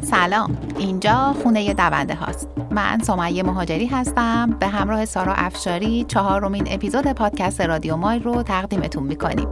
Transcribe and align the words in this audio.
سلام. 0.00 0.56
اینجا 0.78 1.34
خونه 1.42 1.74
دونده 1.74 2.14
هاست. 2.14 2.48
من 2.70 2.98
سمیه 3.02 3.42
مهاجری 3.42 3.86
هستم. 3.86 4.56
به 4.60 4.66
همراه 4.66 5.04
سارا 5.04 5.34
افشاری 5.34 6.04
چهارمین 6.08 6.64
اپیزود 6.70 7.12
پادکست 7.12 7.60
رادیو 7.60 7.96
مایل 7.96 8.22
رو 8.22 8.42
تقدیمتون 8.42 9.02
می‌کنیم. 9.02 9.48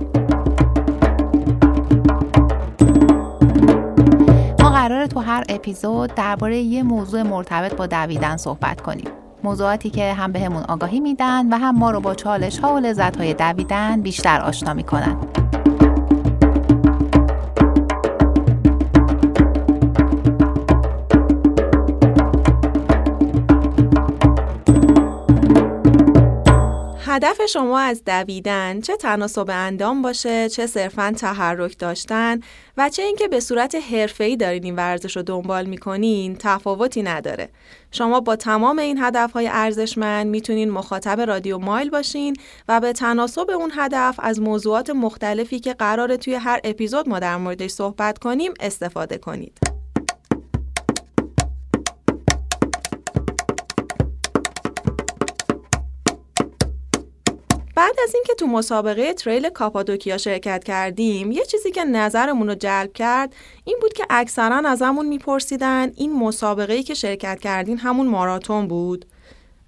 ما 4.60 4.70
قراره 4.70 5.06
تو 5.06 5.20
هر 5.20 5.44
اپیزود 5.48 6.14
درباره 6.14 6.58
یه 6.58 6.82
موضوع 6.82 7.22
مرتبط 7.22 7.74
با 7.74 7.86
دویدن 7.86 8.36
صحبت 8.36 8.80
کنیم. 8.80 9.08
موضوعاتی 9.44 9.90
که 9.90 10.12
هم 10.12 10.32
بهمون 10.32 10.62
آگاهی 10.62 11.00
میدن 11.00 11.52
و 11.52 11.56
هم 11.56 11.78
ما 11.78 11.90
رو 11.90 12.00
با 12.00 12.14
چالش 12.14 12.58
ها 12.58 12.74
و 12.74 12.78
لذت 12.78 13.16
های 13.16 13.34
دویدن 13.34 14.00
بیشتر 14.00 14.40
آشنا 14.40 14.74
می‌کنن. 14.74 15.16
هدف 27.12 27.46
شما 27.46 27.78
از 27.78 28.02
دویدن 28.04 28.80
چه 28.80 28.96
تناسب 28.96 29.50
اندام 29.50 30.02
باشه 30.02 30.48
چه 30.48 30.66
صرفا 30.66 31.14
تحرک 31.16 31.78
داشتن 31.78 32.40
و 32.76 32.88
چه 32.88 33.02
اینکه 33.02 33.28
به 33.28 33.40
صورت 33.40 33.74
حرفه‌ای 33.74 34.36
دارین 34.36 34.64
این 34.64 34.76
ورزش 34.76 35.16
رو 35.16 35.22
دنبال 35.22 35.66
می‌کنین 35.66 36.36
تفاوتی 36.38 37.02
نداره. 37.02 37.48
شما 37.90 38.20
با 38.20 38.36
تمام 38.36 38.78
این 38.78 38.98
هدفهای 39.02 39.48
ارزشمند 39.48 40.26
می‌تونین 40.26 40.70
مخاطب 40.70 41.20
رادیو 41.20 41.58
مایل 41.58 41.90
باشین 41.90 42.36
و 42.68 42.80
به 42.80 42.92
تناسب 42.92 43.50
اون 43.50 43.72
هدف 43.74 44.14
از 44.18 44.40
موضوعات 44.40 44.90
مختلفی 44.90 45.60
که 45.60 45.74
قراره 45.74 46.16
توی 46.16 46.34
هر 46.34 46.60
اپیزود 46.64 47.08
ما 47.08 47.18
در 47.18 47.36
موردش 47.36 47.70
صحبت 47.70 48.18
کنیم 48.18 48.54
استفاده 48.60 49.18
کنید. 49.18 49.69
بعد 57.80 57.96
از 58.02 58.14
اینکه 58.14 58.34
تو 58.34 58.46
مسابقه 58.46 59.14
تریل 59.14 59.48
کاپادوکیا 59.48 60.18
شرکت 60.18 60.64
کردیم 60.64 61.32
یه 61.32 61.44
چیزی 61.44 61.70
که 61.70 61.84
نظرمون 61.84 62.48
رو 62.48 62.54
جلب 62.54 62.92
کرد 62.92 63.34
این 63.64 63.78
بود 63.80 63.92
که 63.92 64.06
اکثرا 64.10 64.62
ازمون 64.68 65.06
میپرسیدن 65.06 65.92
این 65.96 66.12
مسابقه 66.18 66.82
که 66.82 66.94
شرکت 66.94 67.40
کردین 67.40 67.78
همون 67.78 68.06
ماراتون 68.06 68.68
بود. 68.68 69.04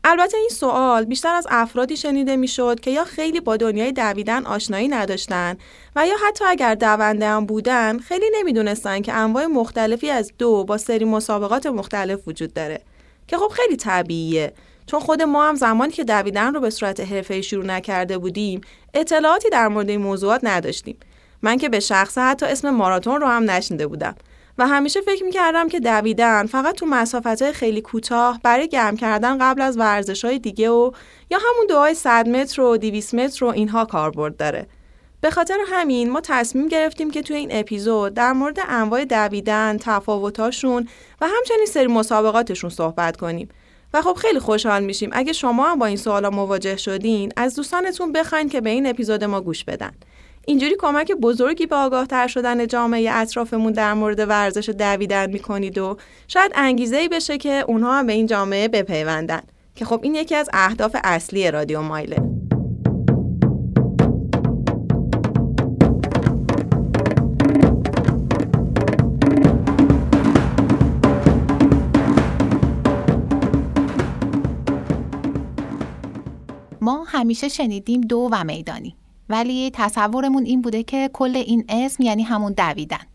البته 0.04 0.36
این 0.36 0.48
سوال 0.48 1.04
بیشتر 1.04 1.34
از 1.34 1.46
افرادی 1.50 1.96
شنیده 1.96 2.36
می‌شد 2.36 2.80
که 2.80 2.90
یا 2.90 3.04
خیلی 3.04 3.40
با 3.40 3.56
دنیای 3.56 3.92
دویدن 3.92 4.46
آشنایی 4.46 4.88
نداشتن 4.88 5.56
و 5.96 6.06
یا 6.06 6.14
حتی 6.28 6.44
اگر 6.44 6.74
دونده 6.74 7.28
هم 7.28 7.46
بودن 7.46 7.98
خیلی 7.98 8.26
نمی‌دونستن 8.34 9.02
که 9.02 9.12
انواع 9.12 9.46
مختلفی 9.46 10.10
از 10.10 10.32
دو 10.38 10.64
با 10.64 10.78
سری 10.78 11.04
مسابقات 11.04 11.66
مختلف 11.66 12.28
وجود 12.28 12.54
داره 12.54 12.80
که 13.28 13.36
خب 13.36 13.48
خیلی 13.48 13.76
طبیعیه. 13.76 14.52
چون 14.86 15.00
خود 15.00 15.22
ما 15.22 15.48
هم 15.48 15.54
زمانی 15.54 15.92
که 15.92 16.04
دویدن 16.04 16.54
رو 16.54 16.60
به 16.60 16.70
صورت 16.70 17.00
حرفه‌ای 17.00 17.42
شروع 17.42 17.64
نکرده 17.64 18.18
بودیم 18.18 18.60
اطلاعاتی 18.94 19.50
در 19.50 19.68
مورد 19.68 19.90
این 19.90 20.00
موضوعات 20.00 20.40
نداشتیم. 20.42 20.96
من 21.42 21.58
که 21.58 21.68
به 21.68 21.80
شخصه 21.80 22.20
حتی 22.20 22.46
اسم 22.46 22.70
ماراتون 22.70 23.20
رو 23.20 23.26
هم 23.26 23.50
نشنیده 23.50 23.86
بودم. 23.86 24.14
و 24.58 24.66
همیشه 24.66 25.00
فکر 25.00 25.24
می‌کردم 25.24 25.68
که 25.68 25.80
دویدن 25.80 26.46
فقط 26.46 26.74
تو 26.74 26.86
مسافت 26.86 27.52
خیلی 27.52 27.80
کوتاه 27.80 28.40
برای 28.42 28.68
گرم 28.68 28.96
کردن 28.96 29.38
قبل 29.38 29.62
از 29.62 29.78
ورزش 29.78 30.24
های 30.24 30.38
دیگه 30.38 30.70
و 30.70 30.90
یا 31.30 31.38
همون 31.38 31.66
دوهای 31.68 31.94
100 31.94 32.28
متر 32.28 32.62
و 32.62 32.76
200 32.76 33.14
متر 33.14 33.44
و 33.44 33.48
اینها 33.48 33.84
کاربرد 33.84 34.36
داره. 34.36 34.66
به 35.20 35.30
خاطر 35.30 35.58
همین 35.68 36.10
ما 36.10 36.20
تصمیم 36.20 36.68
گرفتیم 36.68 37.10
که 37.10 37.22
توی 37.22 37.36
این 37.36 37.48
اپیزود 37.52 38.14
در 38.14 38.32
مورد 38.32 38.58
انواع 38.68 39.04
دویدن، 39.04 39.78
تفاوتاشون 39.80 40.88
و 41.20 41.26
همچنین 41.36 41.66
سری 41.66 41.86
مسابقاتشون 41.86 42.70
صحبت 42.70 43.16
کنیم. 43.16 43.48
و 43.94 44.02
خب 44.02 44.14
خیلی 44.14 44.38
خوشحال 44.38 44.84
میشیم. 44.84 45.10
اگه 45.12 45.32
شما 45.32 45.70
هم 45.70 45.78
با 45.78 45.86
این 45.86 45.96
سوالا 45.96 46.30
مواجه 46.30 46.76
شدین 46.76 47.32
از 47.36 47.56
دوستانتون 47.56 48.12
بخواین 48.12 48.48
که 48.48 48.60
به 48.60 48.70
این 48.70 48.86
اپیزود 48.86 49.24
ما 49.24 49.40
گوش 49.40 49.64
بدن. 49.64 49.92
اینجوری 50.46 50.76
کمک 50.78 51.12
بزرگی 51.12 51.66
به 51.66 51.76
آگاه 51.76 52.06
تر 52.06 52.26
شدن 52.26 52.66
جامعه 52.66 53.10
اطرافمون 53.10 53.72
در 53.72 53.94
مورد 53.94 54.28
ورزش 54.28 54.68
دویدن 54.68 55.30
می‌کنید 55.30 55.78
و 55.78 55.96
شاید 56.28 56.52
انگیزه 56.54 56.96
ای 56.96 57.08
بشه 57.08 57.38
که 57.38 57.64
اونها 57.68 57.98
هم 57.98 58.06
به 58.06 58.12
این 58.12 58.26
جامعه 58.26 58.68
بپیوندن. 58.68 59.42
که 59.76 59.84
خب 59.84 60.00
این 60.02 60.14
یکی 60.14 60.34
از 60.34 60.50
اهداف 60.52 60.96
اصلی 61.04 61.50
رادیو 61.50 61.82
مایله. 61.82 62.16
ما 76.82 77.04
همیشه 77.08 77.48
شنیدیم 77.48 78.00
دو 78.00 78.28
و 78.32 78.44
میدانی. 78.44 78.96
ولی 79.28 79.70
تصورمون 79.74 80.44
این 80.44 80.62
بوده 80.62 80.82
که 80.82 81.10
کل 81.12 81.36
این 81.36 81.64
اسم 81.68 82.02
یعنی 82.02 82.22
همون 82.22 82.52
دویدن. 82.52 83.06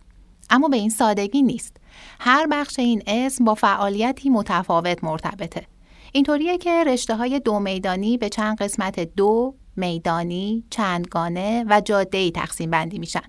اما 0.49 0.67
به 0.67 0.77
این 0.77 0.89
سادگی 0.89 1.41
نیست. 1.41 1.77
هر 2.19 2.47
بخش 2.51 2.79
این 2.79 3.03
اسم 3.07 3.45
با 3.45 3.55
فعالیتی 3.55 4.29
متفاوت 4.29 5.03
مرتبطه. 5.03 5.67
اینطوریه 6.11 6.57
که 6.57 6.83
رشته 6.83 7.15
های 7.15 7.39
دو 7.39 7.59
میدانی 7.59 8.17
به 8.17 8.29
چند 8.29 8.57
قسمت 8.57 8.99
دو 8.99 9.55
میدانی 9.75 10.63
چندگانه 10.69 11.65
و 11.69 11.81
جاده 11.85 12.31
تقسیم 12.31 12.71
بندی 12.71 12.99
میشن. 12.99 13.23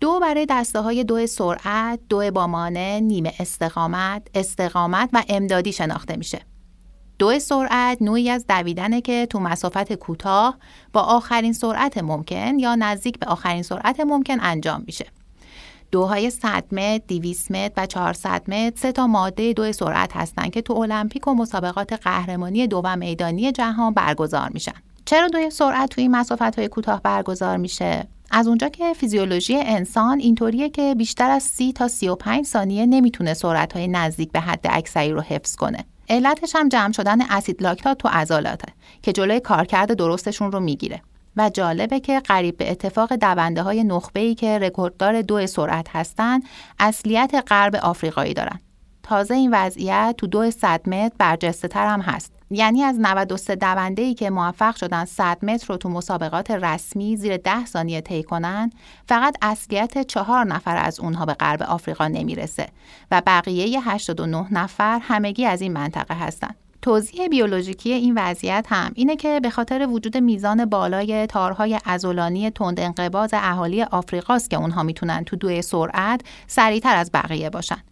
دو 0.00 0.20
برای 0.20 0.46
دسته 0.48 0.80
های 0.80 1.04
دو 1.04 1.26
سرعت، 1.26 2.00
دو 2.08 2.30
بامانه، 2.30 3.00
نیمه 3.00 3.32
استقامت، 3.38 4.22
استقامت 4.34 5.10
و 5.12 5.24
امدادی 5.28 5.72
شناخته 5.72 6.16
میشه. 6.16 6.49
دو 7.20 7.38
سرعت 7.38 8.02
نوعی 8.02 8.30
از 8.30 8.46
دویدنه 8.46 9.00
که 9.00 9.26
تو 9.30 9.40
مسافت 9.40 9.92
کوتاه 9.92 10.58
با 10.92 11.00
آخرین 11.00 11.52
سرعت 11.52 11.98
ممکن 11.98 12.58
یا 12.58 12.74
نزدیک 12.74 13.18
به 13.18 13.26
آخرین 13.26 13.62
سرعت 13.62 14.00
ممکن 14.00 14.36
انجام 14.40 14.82
میشه. 14.86 15.06
دوهای 15.90 16.30
100 16.30 16.64
متر، 16.74 17.02
200 17.08 17.50
متر 17.50 17.72
و 17.76 17.86
400 17.86 18.50
متر 18.50 18.72
سه 18.76 18.92
تا 18.92 19.06
ماده 19.06 19.52
دو 19.52 19.72
سرعت 19.72 20.16
هستن 20.16 20.48
که 20.48 20.62
تو 20.62 20.72
المپیک 20.72 21.28
و 21.28 21.34
مسابقات 21.34 21.92
قهرمانی 21.92 22.66
دو 22.66 22.80
و 22.84 22.96
میدانی 22.96 23.52
جهان 23.52 23.94
برگزار 23.94 24.48
میشن. 24.54 24.74
چرا 25.04 25.28
دوی 25.28 25.50
سرعت 25.50 25.90
توی 25.90 26.08
مسافت 26.08 26.58
های 26.58 26.68
کوتاه 26.68 27.02
برگزار 27.02 27.56
میشه؟ 27.56 28.08
از 28.30 28.48
اونجا 28.48 28.68
که 28.68 28.94
فیزیولوژی 28.94 29.56
انسان 29.56 30.18
اینطوریه 30.18 30.68
که 30.68 30.94
بیشتر 30.94 31.30
از 31.30 31.42
30 31.42 31.72
تا 31.72 31.88
35 31.88 32.44
ثانیه 32.44 32.86
نمی‌تونه 32.86 33.34
سرعت 33.34 33.72
های 33.72 33.88
نزدیک 33.88 34.32
به 34.32 34.40
حد 34.40 34.66
اکثری 34.70 35.10
رو 35.12 35.20
حفظ 35.20 35.56
کنه. 35.56 35.84
علتش 36.10 36.56
هم 36.56 36.68
جمع 36.68 36.92
شدن 36.92 37.22
اسید 37.22 37.62
لاکتات 37.62 37.98
تو 37.98 38.08
عضلاته 38.08 38.72
که 39.02 39.12
جلوی 39.12 39.40
کارکرد 39.40 39.94
درستشون 39.94 40.52
رو 40.52 40.60
می‌گیره. 40.60 41.02
و 41.36 41.50
جالبه 41.50 42.00
که 42.00 42.20
قریب 42.20 42.56
به 42.56 42.70
اتفاق 42.70 43.12
دونده 43.12 43.62
های 43.62 43.84
نخبه 43.84 44.20
ای 44.20 44.34
که 44.34 44.58
رکورددار 44.58 45.22
دو 45.22 45.46
سرعت 45.46 45.86
هستن 45.92 46.40
اصلیت 46.78 47.44
غرب 47.48 47.76
آفریقایی 47.76 48.34
دارن. 48.34 48.60
تازه 49.02 49.34
این 49.34 49.50
وضعیت 49.54 50.14
تو 50.18 50.26
دو 50.26 50.50
100 50.50 50.88
متر 50.88 51.14
برجسته 51.18 51.68
تر 51.68 51.86
هم 51.86 52.00
هست. 52.00 52.39
یعنی 52.50 52.82
از 52.82 52.98
93 52.98 53.56
دونده 53.56 54.02
ای 54.02 54.14
که 54.14 54.30
موفق 54.30 54.76
شدن 54.76 55.04
100 55.04 55.44
متر 55.44 55.66
رو 55.66 55.76
تو 55.76 55.88
مسابقات 55.88 56.50
رسمی 56.50 57.16
زیر 57.16 57.36
10 57.36 57.66
ثانیه 57.66 58.00
طی 58.00 58.22
کنن 58.22 58.70
فقط 59.08 59.36
اصلیت 59.42 60.06
چهار 60.06 60.44
نفر 60.44 60.76
از 60.76 61.00
اونها 61.00 61.26
به 61.26 61.34
غرب 61.34 61.62
آفریقا 61.62 62.08
نمی‌رسه 62.08 62.68
و 63.10 63.22
بقیه 63.26 63.80
89 63.80 64.46
نفر 64.50 64.98
همگی 65.02 65.46
از 65.46 65.60
این 65.60 65.72
منطقه 65.72 66.14
هستند. 66.14 66.56
توضیح 66.82 67.28
بیولوژیکی 67.28 67.92
این 67.92 68.14
وضعیت 68.16 68.66
هم 68.68 68.92
اینه 68.94 69.16
که 69.16 69.40
به 69.42 69.50
خاطر 69.50 69.86
وجود 69.86 70.16
میزان 70.16 70.64
بالای 70.64 71.26
تارهای 71.26 71.78
ازولانی 71.84 72.50
تند 72.50 72.80
انقباض 72.80 73.30
اهالی 73.32 73.82
آفریقاست 73.82 74.50
که 74.50 74.56
اونها 74.56 74.82
می‌تونن 74.82 75.24
تو 75.24 75.36
دوی 75.36 75.62
سرعت 75.62 76.20
سریعتر 76.46 76.96
از 76.96 77.10
بقیه 77.14 77.50
باشن. 77.50 77.82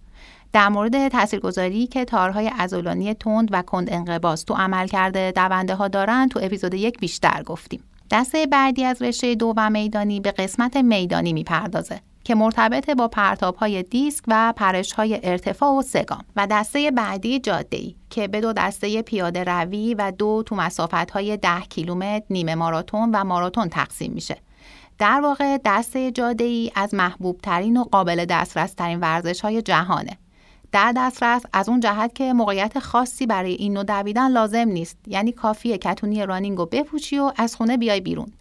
در 0.53 0.69
مورد 0.69 1.09
تاثیرگذاری 1.09 1.87
که 1.87 2.05
تارهای 2.05 2.51
ازولانی 2.59 3.15
تند 3.15 3.49
و 3.53 3.63
کند 3.63 3.93
انقباض 3.93 4.45
تو 4.45 4.55
عمل 4.55 4.87
کرده 4.87 5.33
دونده 5.33 5.75
ها 5.75 5.89
دارن 5.89 6.29
تو 6.29 6.41
اپیزود 6.43 6.75
یک 6.75 6.99
بیشتر 6.99 7.43
گفتیم. 7.43 7.85
دسته 8.11 8.47
بعدی 8.47 8.85
از 8.85 9.03
رشته 9.03 9.35
دو 9.35 9.55
و 9.57 9.71
میدانی 9.71 10.21
به 10.21 10.31
قسمت 10.31 10.77
میدانی 10.77 11.33
می‌پردازه 11.33 12.01
که 12.25 12.35
مرتبط 12.35 12.91
با 12.91 13.09
پرتاب 13.09 13.57
های 13.57 13.83
دیسک 13.83 14.25
و 14.29 14.53
پرش 14.57 14.93
های 14.93 15.21
ارتفاع 15.23 15.71
و 15.71 15.83
سگام. 15.83 16.25
و 16.37 16.47
دسته 16.51 16.91
بعدی 16.91 17.41
جاده 17.41 17.77
ای 17.77 17.95
که 18.11 18.29
به 18.29 18.41
دو 18.41 18.53
دسته 18.53 19.03
پیاده 19.03 19.45
روی 19.45 19.95
و 19.95 20.13
دو 20.19 20.43
تو 20.47 20.57
مسافت 20.57 21.11
های 21.11 21.37
10 21.37 21.61
کیلومتر 21.61 22.25
نیمه 22.31 22.55
ماراتون 22.55 23.11
و 23.15 23.25
ماراتون 23.25 23.69
تقسیم 23.69 24.13
میشه. 24.13 24.37
در 24.99 25.21
واقع 25.21 25.59
دسته 25.65 26.11
جاده 26.11 26.45
ای 26.45 26.71
از 26.75 26.95
محبوب 26.95 27.41
ترین 27.43 27.77
و 27.77 27.85
قابل 27.85 28.25
دسترس 28.25 28.73
ترین 28.73 29.01
ورزش 29.01 29.41
های 29.41 29.63
جهانه. 29.63 30.19
در 30.73 30.93
دسترس 30.97 31.43
از 31.53 31.69
اون 31.69 31.81
جهت 31.81 32.15
که 32.15 32.33
موقعیت 32.33 32.79
خاصی 32.79 33.27
برای 33.27 33.53
این 33.53 33.73
نوع 33.73 33.85
دویدن 33.85 34.31
لازم 34.31 34.69
نیست. 34.69 34.97
یعنی 35.07 35.33
کافیه 35.33 35.79
کتونی 35.79 36.27
رانینگ 36.27 36.59
رو 36.59 36.67
بپوشی 36.67 37.19
و 37.19 37.33
از 37.37 37.57
خونه 37.57 37.77
بیای 37.77 38.01
بیرون. 38.01 38.33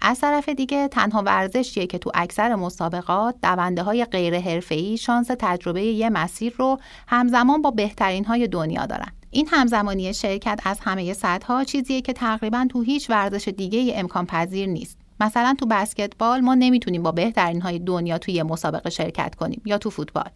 از 0.00 0.20
طرف 0.20 0.48
دیگه 0.48 0.88
تنها 0.88 1.22
ورزشیه 1.22 1.86
که 1.86 1.98
تو 1.98 2.10
اکثر 2.14 2.54
مسابقات 2.54 3.34
دونده 3.42 3.82
های 3.82 4.04
غیر 4.04 4.40
حرفه‌ای 4.40 4.96
شانس 4.96 5.30
تجربه 5.38 5.82
یه 5.82 6.10
مسیر 6.10 6.54
رو 6.58 6.78
همزمان 7.08 7.62
با 7.62 7.70
بهترین 7.70 8.24
های 8.24 8.48
دنیا 8.48 8.86
دارن. 8.86 9.12
این 9.30 9.48
همزمانی 9.50 10.14
شرکت 10.14 10.60
از 10.64 10.80
همه 10.80 11.12
سطح 11.12 11.64
چیزیه 11.64 12.00
که 12.00 12.12
تقریبا 12.12 12.66
تو 12.70 12.82
هیچ 12.82 13.10
ورزش 13.10 13.48
دیگه 13.48 13.92
امکان 13.96 14.26
پذیر 14.26 14.68
نیست. 14.68 15.05
مثلا 15.20 15.54
تو 15.58 15.66
بسکتبال 15.66 16.40
ما 16.40 16.54
نمی‌تونیم 16.54 17.02
با 17.02 17.12
بهترین 17.12 17.60
های 17.60 17.78
دنیا 17.78 18.18
توی 18.18 18.42
مسابقه 18.42 18.90
شرکت 18.90 19.34
کنیم 19.34 19.62
یا 19.64 19.78
تو 19.78 19.90
فوتبال. 19.90 20.30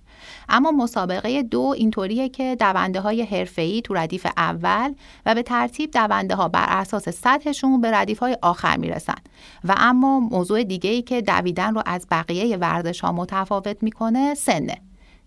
اما 0.49 0.71
مسابقه 0.71 1.43
دو 1.43 1.75
اینطوریه 1.77 2.29
که 2.29 2.57
دونده 2.61 3.01
های 3.01 3.23
حرفه‌ای 3.23 3.83
تو 3.83 3.95
ردیف 3.95 4.27
اول 4.37 4.95
و 5.27 5.35
به 5.35 5.43
ترتیب 5.43 5.91
دونده 5.91 6.35
ها 6.35 6.49
بر 6.49 6.67
اساس 6.69 7.09
سطحشون 7.09 7.81
به 7.81 7.91
ردیف 7.91 8.19
های 8.19 8.37
آخر 8.43 8.77
می‌رسن. 8.77 9.19
و 9.65 9.75
اما 9.77 10.21
موضوع 10.21 10.65
دیگه 10.65 10.91
ای 10.91 11.03
که 11.03 11.23
دویدن 11.23 11.75
رو 11.75 11.83
از 11.87 12.07
بقیه 12.11 12.57
ورزش 12.57 13.01
ها 13.01 13.13
متفاوت 13.13 13.83
می‌کنه 13.83 14.35
سنه. 14.35 14.77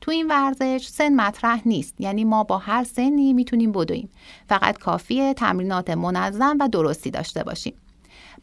تو 0.02 0.12
این 0.12 0.28
ورزش 0.28 0.88
سن 0.88 1.14
مطرح 1.14 1.62
نیست. 1.66 2.02
یعنی 2.02 2.24
ما 2.24 2.44
با 2.44 2.58
هر 2.58 2.84
سنی 2.84 3.34
می‌تونیم 3.34 3.72
بدویم. 3.72 4.10
فقط 4.50 4.78
کافیه 4.78 5.34
تمرینات 5.34 5.90
منظم 5.90 6.58
و 6.60 6.68
درستی 6.68 7.12
داشته 7.12 7.44
باشیم. 7.44 7.74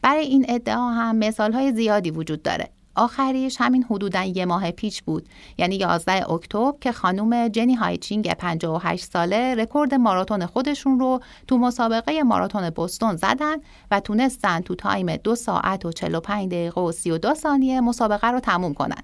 برای 0.01 0.25
این 0.25 0.45
ادعا 0.49 0.89
هم 0.89 1.15
مثال 1.15 1.53
های 1.53 1.71
زیادی 1.71 2.11
وجود 2.11 2.43
داره. 2.43 2.69
آخریش 2.95 3.57
همین 3.59 3.83
حدودا 3.83 4.23
یه 4.23 4.45
ماه 4.45 4.71
پیش 4.71 5.01
بود. 5.01 5.29
یعنی 5.57 5.75
11 5.75 6.31
اکتبر 6.31 6.73
که 6.81 6.91
خانم 6.91 7.47
جنی 7.47 7.75
هایچینگ 7.75 8.33
58 8.33 9.05
ساله 9.05 9.55
رکورد 9.55 9.93
ماراتون 9.93 10.45
خودشون 10.45 10.99
رو 10.99 11.19
تو 11.47 11.57
مسابقه 11.57 12.23
ماراتون 12.23 12.69
بوستون 12.69 13.15
زدن 13.15 13.55
و 13.91 13.99
تونستن 13.99 14.59
تو 14.59 14.75
time 14.75 15.15
دو 15.15 15.35
ساعت 15.35 15.85
و 15.85 15.91
45 15.91 16.47
دقیقه 16.47 16.81
و 16.81 16.91
32 16.91 17.33
ثانیه 17.33 17.81
مسابقه 17.81 18.27
رو 18.27 18.39
تموم 18.39 18.73
کنن. 18.73 19.03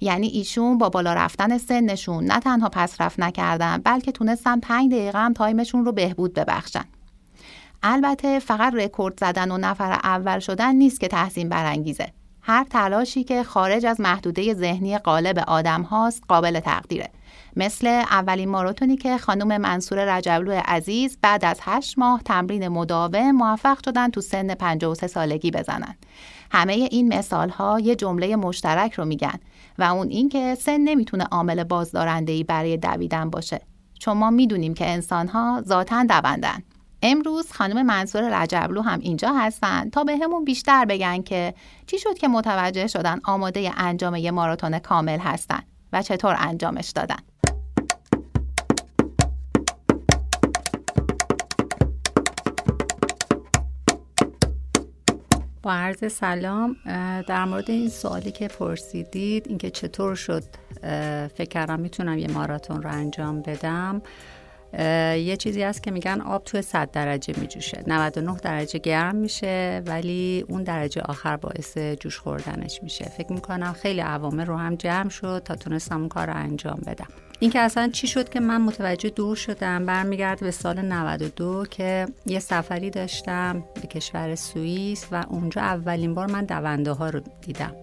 یعنی 0.00 0.26
ایشون 0.26 0.78
با 0.78 0.88
بالا 0.88 1.14
رفتن 1.14 1.58
سنشون 1.58 2.24
نه 2.24 2.40
تنها 2.40 2.68
پس 2.68 3.00
رفت 3.00 3.20
نکردن 3.20 3.78
بلکه 3.84 4.12
تونستن 4.12 4.60
5 4.60 4.92
دقیقه 4.92 5.18
هم 5.18 5.32
time 5.32 5.58
شون 5.58 5.84
رو 5.84 5.92
بهبود 5.92 6.34
ببخشن. 6.34 6.84
البته 7.86 8.38
فقط 8.38 8.74
رکورد 8.74 9.20
زدن 9.20 9.50
و 9.50 9.58
نفر 9.58 9.92
اول 9.92 10.38
شدن 10.38 10.74
نیست 10.74 11.00
که 11.00 11.08
تحسین 11.08 11.48
برانگیزه. 11.48 12.12
هر 12.42 12.64
تلاشی 12.64 13.24
که 13.24 13.42
خارج 13.42 13.86
از 13.86 14.00
محدوده 14.00 14.54
ذهنی 14.54 14.98
قالب 14.98 15.38
آدم 15.38 15.82
هاست 15.82 16.22
قابل 16.28 16.60
تقدیره. 16.60 17.10
مثل 17.56 17.86
اولین 17.86 18.48
ماراتونی 18.48 18.96
که 18.96 19.18
خانم 19.18 19.60
منصور 19.60 20.16
رجبلو 20.16 20.60
عزیز 20.64 21.18
بعد 21.22 21.44
از 21.44 21.58
هشت 21.62 21.98
ماه 21.98 22.22
تمرین 22.24 22.68
مداوم 22.68 23.30
موفق 23.30 23.84
شدن 23.84 24.10
تو 24.10 24.20
سن 24.20 24.54
53 24.54 25.06
سالگی 25.06 25.50
بزنن. 25.50 25.94
همه 26.50 26.72
این 26.72 27.14
مثال 27.14 27.48
ها 27.48 27.80
یه 27.80 27.96
جمله 27.96 28.36
مشترک 28.36 28.92
رو 28.92 29.04
میگن 29.04 29.38
و 29.78 29.82
اون 29.82 30.08
این 30.08 30.28
که 30.28 30.54
سن 30.54 30.80
نمی‌تونه 30.80 31.24
عامل 31.24 31.64
بازدارنده 31.64 32.44
برای 32.44 32.76
دویدن 32.76 33.30
باشه. 33.30 33.60
چون 33.98 34.16
ما 34.16 34.30
می‌دونیم 34.30 34.74
که 34.74 34.86
انسان 34.86 35.28
ها 35.28 35.62
ذاتا 35.66 36.04
دوندن 36.04 36.62
امروز 37.06 37.52
خانم 37.52 37.86
منصور 37.86 38.42
رجبلو 38.42 38.82
هم 38.82 39.00
اینجا 39.00 39.32
هستن 39.32 39.90
تا 39.90 40.04
به 40.04 40.16
همون 40.16 40.44
بیشتر 40.44 40.84
بگن 40.84 41.22
که 41.22 41.54
چی 41.86 41.98
شد 41.98 42.18
که 42.18 42.28
متوجه 42.28 42.86
شدن 42.86 43.20
آماده 43.24 43.70
انجام 43.76 44.14
یه 44.14 44.30
ماراتون 44.30 44.78
کامل 44.78 45.18
هستن 45.18 45.62
و 45.92 46.02
چطور 46.02 46.36
انجامش 46.38 46.90
دادن. 46.90 47.16
با 55.62 55.72
عرض 55.72 56.12
سلام 56.12 56.76
در 57.28 57.44
مورد 57.44 57.70
این 57.70 57.88
سوالی 57.88 58.32
که 58.32 58.48
پرسیدید 58.48 59.48
اینکه 59.48 59.70
چطور 59.70 60.14
شد 60.14 60.44
فکر 61.36 61.48
کردم 61.50 61.80
می‌تونم 61.80 62.18
یه 62.18 62.28
ماراتون 62.28 62.82
رو 62.82 62.90
انجام 62.90 63.42
بدم 63.42 64.02
یه 65.18 65.36
چیزی 65.36 65.62
هست 65.62 65.82
که 65.82 65.90
میگن 65.90 66.20
آب 66.20 66.44
توی 66.44 66.62
100 66.62 66.90
درجه 66.90 67.34
میجوشه. 67.40 67.84
99 67.86 68.36
درجه 68.36 68.78
گرم 68.78 69.16
میشه 69.16 69.82
ولی 69.86 70.44
اون 70.48 70.62
درجه 70.62 71.02
آخر 71.02 71.36
باعث 71.36 71.78
جوش 71.78 72.18
خوردنش 72.18 72.82
میشه. 72.82 73.04
فکر 73.04 73.32
می‌کنم 73.32 73.72
خیلی 73.72 74.00
عوامل 74.00 74.46
رو 74.46 74.56
هم 74.56 74.74
جمع 74.74 75.08
شد 75.08 75.42
تا 75.44 75.54
تونستم 75.54 75.98
اون 75.98 76.08
کار 76.08 76.26
رو 76.26 76.36
انجام 76.36 76.80
بدم. 76.86 77.08
این 77.38 77.50
که 77.50 77.60
اصلا 77.60 77.88
چی 77.92 78.06
شد 78.06 78.28
که 78.28 78.40
من 78.40 78.60
متوجه 78.60 79.10
دور 79.10 79.36
شدم 79.36 79.86
برمیگرد 79.86 80.40
به 80.40 80.50
سال 80.50 80.80
92 80.80 81.66
که 81.70 82.06
یه 82.26 82.38
سفری 82.38 82.90
داشتم 82.90 83.64
به 83.74 83.80
کشور 83.80 84.34
سوئیس 84.34 85.06
و 85.12 85.24
اونجا 85.28 85.60
اولین 85.60 86.14
بار 86.14 86.30
من 86.30 86.44
دونده 86.44 86.92
ها 86.92 87.08
رو 87.10 87.20
دیدم. 87.40 87.74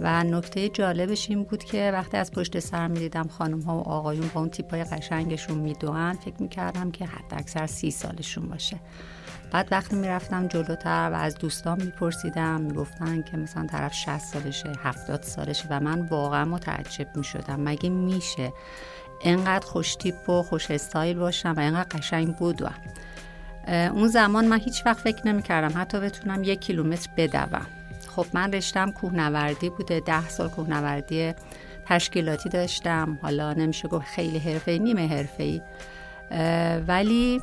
و 0.00 0.24
نکته 0.24 0.68
جالبش 0.68 1.30
این 1.30 1.42
بود 1.42 1.64
که 1.64 1.90
وقتی 1.94 2.16
از 2.16 2.30
پشت 2.30 2.58
سر 2.58 2.88
می 2.88 2.98
دیدم 2.98 3.28
خانم 3.28 3.60
ها 3.60 3.76
و 3.76 3.88
آقایون 3.88 4.30
با 4.34 4.40
اون 4.40 4.50
تیپ 4.50 4.70
های 4.70 4.84
قشنگشون 4.84 5.58
میدوئن 5.58 6.12
فکر 6.12 6.42
می‌کردم 6.42 6.90
که 6.90 7.06
حد 7.06 7.34
اکثر 7.34 7.66
سی 7.66 7.90
سالشون 7.90 8.48
باشه. 8.48 8.80
بعد 9.52 9.68
وقتی 9.70 9.96
می‌رفتم 9.96 10.48
جلوتر 10.48 11.10
و 11.12 11.14
از 11.14 11.34
دوستان 11.34 11.82
میپرسیدم 11.82 12.60
می‌گفتن 12.60 13.22
که 13.22 13.36
مثلا 13.36 13.66
طرف 13.66 13.94
60 13.94 14.18
سالشه 14.18 14.72
70 14.82 15.22
سالشه 15.22 15.66
و 15.70 15.80
من 15.80 16.00
واقعا 16.00 16.44
متعجب 16.44 17.08
می‌شدم. 17.16 17.60
مگه 17.60 17.90
میشه 17.90 18.52
انقدر 19.24 19.66
خوش 19.66 19.94
تیپ 19.94 20.28
و 20.28 20.42
خوش 20.42 20.70
استایل 20.70 21.18
باشم 21.18 21.54
و 21.56 21.60
انقدر 21.60 21.98
قشنگ 21.98 22.36
بودم 22.36 22.74
اون 23.68 24.08
زمان 24.08 24.44
من 24.48 24.60
هیچ 24.60 24.86
وقت 24.86 24.98
فکر 24.98 25.26
نمی‌کردم 25.26 25.80
حتی 25.80 26.00
بتونم 26.00 26.44
یک 26.44 26.60
کیلومتر 26.60 27.10
بدوم. 27.16 27.66
خب 28.16 28.26
من 28.32 28.52
رشتم 28.52 28.90
کوهنوردی 28.90 29.70
بوده 29.70 30.00
ده 30.00 30.28
سال 30.28 30.48
کوهنوردی 30.48 31.34
تشکیلاتی 31.86 32.48
داشتم. 32.48 33.18
حالا 33.22 33.52
نمیشه 33.52 33.88
گفت 33.88 34.06
خیلی 34.06 34.38
حرفه 34.38 34.78
نیمه 34.78 35.08
حرفه 35.08 35.62
ولی 36.88 37.40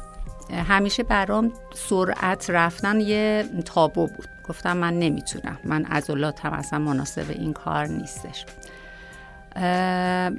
همیشه 0.67 1.03
برام 1.03 1.51
سرعت 1.75 2.49
رفتن 2.49 2.99
یه 2.99 3.45
تابو 3.65 4.07
بود. 4.07 4.27
گفتم 4.49 4.77
من 4.77 4.99
نمی‌تونم. 4.99 5.59
من 5.63 5.85
عضلاتم 5.85 6.53
اصلا 6.53 6.79
مناسب 6.79 7.25
این 7.29 7.53
کار 7.53 7.87
نیستش. 7.87 8.45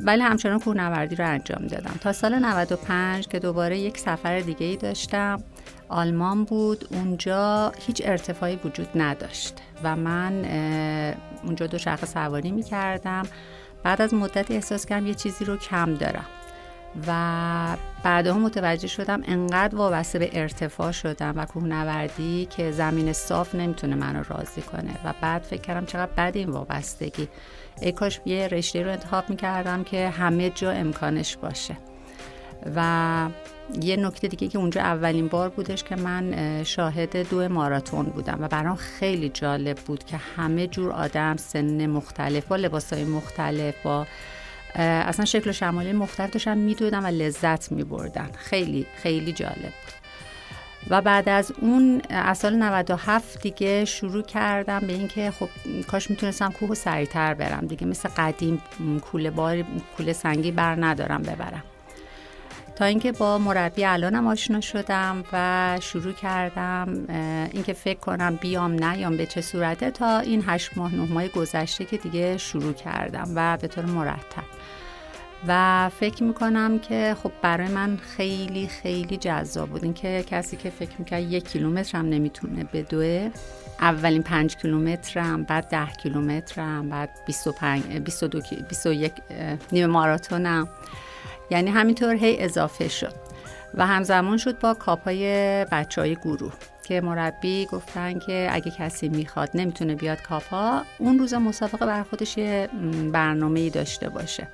ولی 0.03 0.23
همچنان 0.23 0.59
کوهنوردی 0.59 1.17
رو 1.17 1.29
انجام 1.29 1.67
دادم. 1.67 1.95
تا 2.01 2.13
سال 2.13 2.39
95 2.39 3.29
که 3.29 3.39
دوباره 3.39 3.79
یک 3.79 3.99
سفر 3.99 4.41
دیگه 4.41 4.67
ای 4.67 4.77
داشتم. 4.77 5.43
آلمان 5.94 6.44
بود 6.44 6.88
اونجا 6.91 7.73
هیچ 7.87 8.02
ارتفاعی 8.05 8.58
وجود 8.64 8.88
نداشت 8.94 9.58
و 9.82 9.96
من 9.96 10.44
اونجا 11.45 11.66
دو 11.66 11.78
شخص 11.78 12.12
سواری 12.12 12.50
می 12.50 12.62
کردم 12.62 13.23
بعد 13.83 14.02
از 14.02 14.14
مدت 14.14 14.50
احساس 14.50 14.87
کردم 14.87 15.07
یه 15.07 15.14
چیزی 15.14 15.45
رو 15.45 15.57
کم 15.57 15.95
دارم 15.95 16.26
و 17.07 17.76
بعدها 18.02 18.38
متوجه 18.38 18.88
شدم 18.88 19.23
انقدر 19.26 19.76
وابسته 19.76 20.19
به 20.19 20.30
ارتفاع 20.33 20.92
شدم 20.92 21.35
و 21.37 21.45
کوهنوردی 21.45 22.47
که 22.50 22.73
زمین 22.73 23.12
صاف 23.12 23.54
نمی‌تونه 23.54 23.95
منو 23.95 24.23
راضی 24.28 24.62
کنه 24.62 24.95
و 25.04 25.14
بعد 25.21 25.42
فکر 25.42 25.61
کردم 25.61 25.87
چقدر 25.87 26.12
بد 26.12 26.33
این 26.37 26.49
وابستگی. 26.49 27.28
ای 27.80 27.92
کاش 27.92 28.21
یه 28.25 28.49
رشته 28.49 28.83
رو 28.83 28.90
انتخاب 28.90 29.30
می‌کردم 29.30 29.85
که 29.85 30.09
همه 30.09 30.50
جا 30.50 30.71
امکانش 30.71 31.37
باشه. 31.37 31.76
و 32.76 33.28
یه 33.80 33.97
نکته 33.97 34.28
دیگه 34.28 34.49
که 34.49 34.59
اونجا 34.59 34.80
اولین 34.80 35.28
بار 35.28 35.49
بودش 35.49 35.85
که 35.85 35.97
من 35.97 36.64
شاهد 36.64 37.16
دو 37.30 37.49
ماراتون 37.49 38.06
بودم 38.06 38.38
و 38.40 38.49
برام 38.49 38.76
خیلی 38.76 39.28
جالب 39.28 39.76
بود 39.76 40.04
که 40.04 40.16
همه 40.16 40.66
جور 40.66 40.92
آدم 40.92 41.37
سن 41.37 41.87
مختلف 41.87 42.47
با 42.47 42.56
لباسهای 42.56 43.04
مختلف 43.04 43.75
با 43.83 44.06
اصلا 44.75 45.25
شکل 45.25 45.50
و 45.50 45.52
شمالی 45.52 45.92
مختلف 45.92 46.30
داشتن 46.30 46.59
میدودن 46.59 47.04
و 47.04 47.06
لذت 47.06 47.73
میبردن. 47.73 48.30
خیلی 48.37 48.87
خیلی 48.97 49.33
جالب 49.33 49.54
بود. 49.62 49.94
و 50.90 51.02
بعد 51.02 51.28
از 51.28 51.52
اون 51.61 52.02
از 52.09 52.38
سال 52.38 52.56
97 52.56 53.42
دیگه 53.42 53.85
شروع 53.85 54.23
کردم 54.23 54.78
به 54.78 54.92
اینکه 54.92 55.30
خب 55.30 55.49
کاش 55.88 56.11
می‌تونستم 56.11 56.52
کوه 56.52 56.75
سریعتر 56.75 57.35
برم 57.35 57.66
دیگه 57.66 57.87
مثل 57.87 58.09
قدیم 58.09 58.62
کوله 59.02 59.30
بار 59.30 59.64
کوله 59.97 60.12
سنگی 60.12 60.50
بر 60.50 60.85
ندارم 60.85 61.23
ببرم. 61.23 61.62
تا 62.76 62.85
اینکه 62.85 63.12
با 63.12 63.38
مربی 63.38 63.85
الانم 63.85 64.26
آشنا 64.26 64.61
شدم 64.61 65.25
و 65.33 65.78
شروع 65.83 66.12
کردم 66.12 67.04
اینکه 67.52 67.73
فکر 67.73 67.99
کنم 67.99 68.37
بیام 68.37 68.85
نیام 68.85 69.16
به 69.16 69.26
چه 69.26 69.40
صورته 69.40 69.90
تا 69.90 70.19
این 70.19 70.45
هشت 70.47 70.71
ماه 70.76 70.95
نه 70.95 71.12
ماه 71.12 71.28
گذشته 71.28 71.85
که 71.85 71.97
دیگه 71.97 72.37
شروع 72.38 72.73
کردم 72.73 73.33
و 73.35 73.57
به 73.57 73.69
طور 73.69 73.85
مرتب. 73.85 74.45
و 75.49 75.90
فکر 76.00 76.23
می‌کنم 76.23 76.78
که 76.78 77.16
خب 77.23 77.33
برای 77.43 77.69
من 77.69 77.97
خیلی 77.97 78.69
خیلی 78.69 79.16
جذاب 79.16 79.69
بود. 79.69 79.85
اینکه 79.85 80.25
کسی 80.31 80.57
که 80.57 80.71
فکر 80.71 80.93
می‌کرد 80.99 81.23
یک 81.23 81.49
کیلومتر 81.49 81.99
هم 81.99 82.09
نمی‌تونه 82.09 82.64
بدوه 82.64 83.31
اولین 83.81 84.23
پنج 84.23 84.57
کیلومترم 84.57 85.43
بعد 85.43 85.69
ده 85.69 85.87
کیلومترم 85.87 86.88
بعد 86.88 87.11
25 87.26 87.85
22 87.85 88.40
21 88.69 89.12
نیمه 89.73 89.87
ماراتونم. 89.87 90.69
یعنی 91.51 91.71
همینطور 91.71 92.15
هی 92.15 92.41
اضافه 92.41 92.89
شد. 92.89 93.15
و 93.75 93.87
همزمان 93.87 94.37
شد 94.37 94.59
با 94.59 94.75
کاپای 94.75 95.25
بچه 95.65 96.01
های 96.01 96.17
گروه 96.17 96.53
که 96.83 97.01
مربی 97.01 97.67
گفتن 97.67 98.19
که 98.19 98.49
اگه 98.51 98.71
کسی 98.71 99.09
می‌خواد 99.09 99.51
نمی‌تونه 99.55 99.95
بیاد 99.95 100.23
کاپا 100.23 100.83
اون 100.99 101.19
روز 101.19 101.35
مسابقه 101.35 101.87
بر 101.87 102.03
خودش 102.03 102.39
یه 102.39 102.69
برنامه 103.13 103.61
ای 103.61 103.71
داشته 103.71 104.09
باشه 104.09 104.49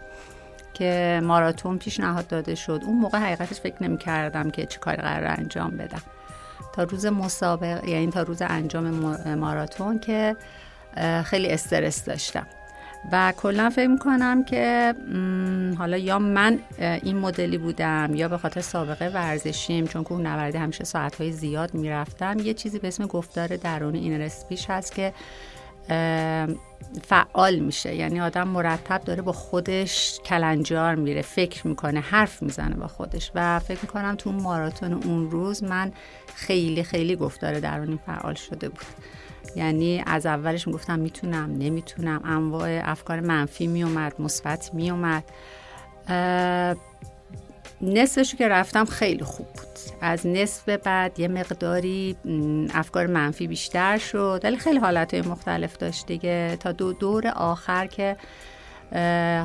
که 0.74 1.20
ماراتون 1.24 1.78
پیشنهاد 1.78 2.26
داده 2.26 2.54
شد. 2.54 2.80
اون 2.84 2.96
موقع 2.96 3.18
حقیقتش 3.18 3.60
فکر 3.60 3.82
نمی 3.82 3.98
کردم 3.98 4.50
که 4.50 4.66
چه 4.66 4.78
کاری 4.78 5.02
قرار 5.02 5.26
انجام 5.38 5.70
بدم. 5.76 6.02
تا 6.74 6.82
روز 6.82 7.06
مسابقه 7.06 7.90
یعنی 7.90 8.10
تا 8.10 8.22
روز 8.22 8.42
انجام 8.42 8.90
ماراتون 9.34 9.98
که 9.98 10.36
خیلی 11.24 11.48
استرس 11.48 12.04
داشتم. 12.04 12.46
و 13.12 13.32
کلا 13.36 13.70
فکر 13.70 13.86
می‌کنم 13.86 14.44
که 14.44 14.94
حالا 15.78 15.96
یا 15.96 16.18
من 16.18 16.58
این 16.78 17.18
مدلی 17.18 17.58
بودم 17.58 18.10
یا 18.14 18.28
به 18.28 18.38
خاطر 18.38 18.60
سابقه 18.60 19.08
ورزشیم 19.08 19.86
چون 19.86 20.04
که 20.04 20.14
نوردی 20.14 20.58
همیشه 20.58 20.84
ساعتهای 20.84 21.32
زیاد 21.32 21.74
می‌رفتم 21.74 22.36
یه 22.38 22.54
چیزی 22.54 22.78
به 22.78 22.88
اسم 22.88 23.06
گفتار 23.06 23.56
درونی 23.56 23.98
این 23.98 24.20
رسپیش 24.20 24.70
هست 24.70 24.94
که 24.94 25.12
فعال 27.02 27.58
میشه. 27.58 27.94
یعنی 27.94 28.20
آدم 28.20 28.48
مرتب 28.48 29.04
داره 29.04 29.22
با 29.22 29.32
خودش 29.32 30.20
کلنجار 30.24 30.94
میره 30.94 31.22
فکر 31.22 31.66
می‌کنه 31.66 32.00
حرف 32.00 32.42
می‌زنه 32.42 32.74
با 32.74 32.86
خودش. 32.86 33.32
و 33.34 33.58
فکر 33.58 33.78
می‌کنم 33.82 34.14
تو 34.14 34.32
ماراتون 34.32 34.92
اون 34.92 35.30
روز 35.30 35.62
من 35.64 35.92
خیلی 36.34 36.82
خیلی 36.82 37.16
گفتار 37.16 37.60
درونی 37.60 37.98
فعال 38.06 38.34
شده 38.34 38.68
بود. 38.68 38.84
یعنی 39.56 40.02
از 40.06 40.26
اولش 40.26 40.66
می‌گفتم 40.66 40.98
می‌تونم 40.98 41.56
نمی‌تونم. 41.58 42.20
انواع 42.24 42.80
افکار 42.84 43.20
منفی 43.20 43.66
میومد 43.66 44.20
مثبت 44.20 44.70
میومد 44.74 45.24
نصفشو 47.82 48.36
که 48.36 48.48
رفتم 48.48 48.84
خیلی 48.84 49.24
خوب 49.24 49.46
بود. 49.46 50.00
از 50.00 50.26
نصف 50.26 50.68
بعد 50.68 51.20
یه 51.20 51.28
مقداری 51.28 52.16
افکار 52.74 53.06
منفی 53.06 53.46
بیشتر 53.46 53.98
شد. 53.98 54.40
ولی 54.44 54.56
خیلی 54.56 54.78
حالت 54.78 55.14
مختلف 55.14 55.76
داشت 55.76 56.06
دیگه. 56.06 56.56
تا 56.60 56.72
دو 56.72 56.92
دور 56.92 57.28
آخر 57.28 57.86
که 57.86 58.16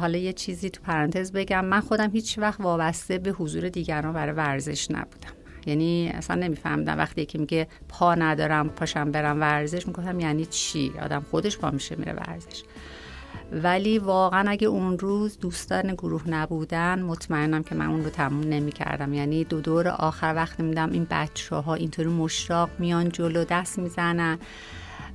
حالا 0.02 0.18
یه 0.18 0.34
چیزی 0.34 0.70
تو 0.70 0.82
پرانتز 0.84 1.32
بگم. 1.32 1.66
من 1.66 1.80
خودم 1.80 2.12
هیچ 2.12 2.40
وقت 2.40 2.62
وابسته 2.62 3.18
به 3.18 3.32
حضور 3.32 3.70
دیگران 3.70 4.14
برای 4.14 4.36
ورزش 4.36 4.92
نبودم. 4.92 5.35
یعنی 5.66 6.12
اصلا 6.14 6.36
نمیفهمیدم. 6.36 6.98
وقتی 6.98 7.26
که 7.26 7.38
میگه 7.38 7.68
پا 7.90 8.16
ندارم 8.16 8.70
پاشم 8.70 9.12
برم 9.12 9.42
ورزش 9.42 9.88
می‌گفتم 9.88 10.20
یعنی 10.20 10.46
چی؟ 10.46 10.92
آدم 11.02 11.26
خودش 11.32 11.58
پا 11.58 11.72
میشه 11.72 11.96
میره 11.96 12.14
ورزش. 12.14 12.64
ولی 13.52 14.00
واقعا 14.00 14.50
اگه 14.50 14.68
اون 14.68 15.00
روز 15.00 15.40
دوستان 15.40 15.94
گروه 15.94 16.30
نبودن 16.30 17.02
مطمئنم 17.02 17.64
که 17.64 17.76
من 17.76 17.86
اون 17.86 18.04
رو 18.04 18.10
تموم 18.10 18.50
نمی 18.50 18.72
کردم 18.72 19.14
یعنی 19.14 19.44
دو 19.44 19.62
دور 19.62 19.88
آخر 19.88 20.34
وقتی 20.36 20.64
میدم 20.64 20.92
این 20.92 21.08
بچه 21.12 21.56
ها 21.56 21.76
اینطوری 21.76 22.10
مشتاق 22.10 22.70
میان 22.80 23.10
جلو 23.10 23.44
دست 23.44 23.80
می‌زنن 23.80 24.40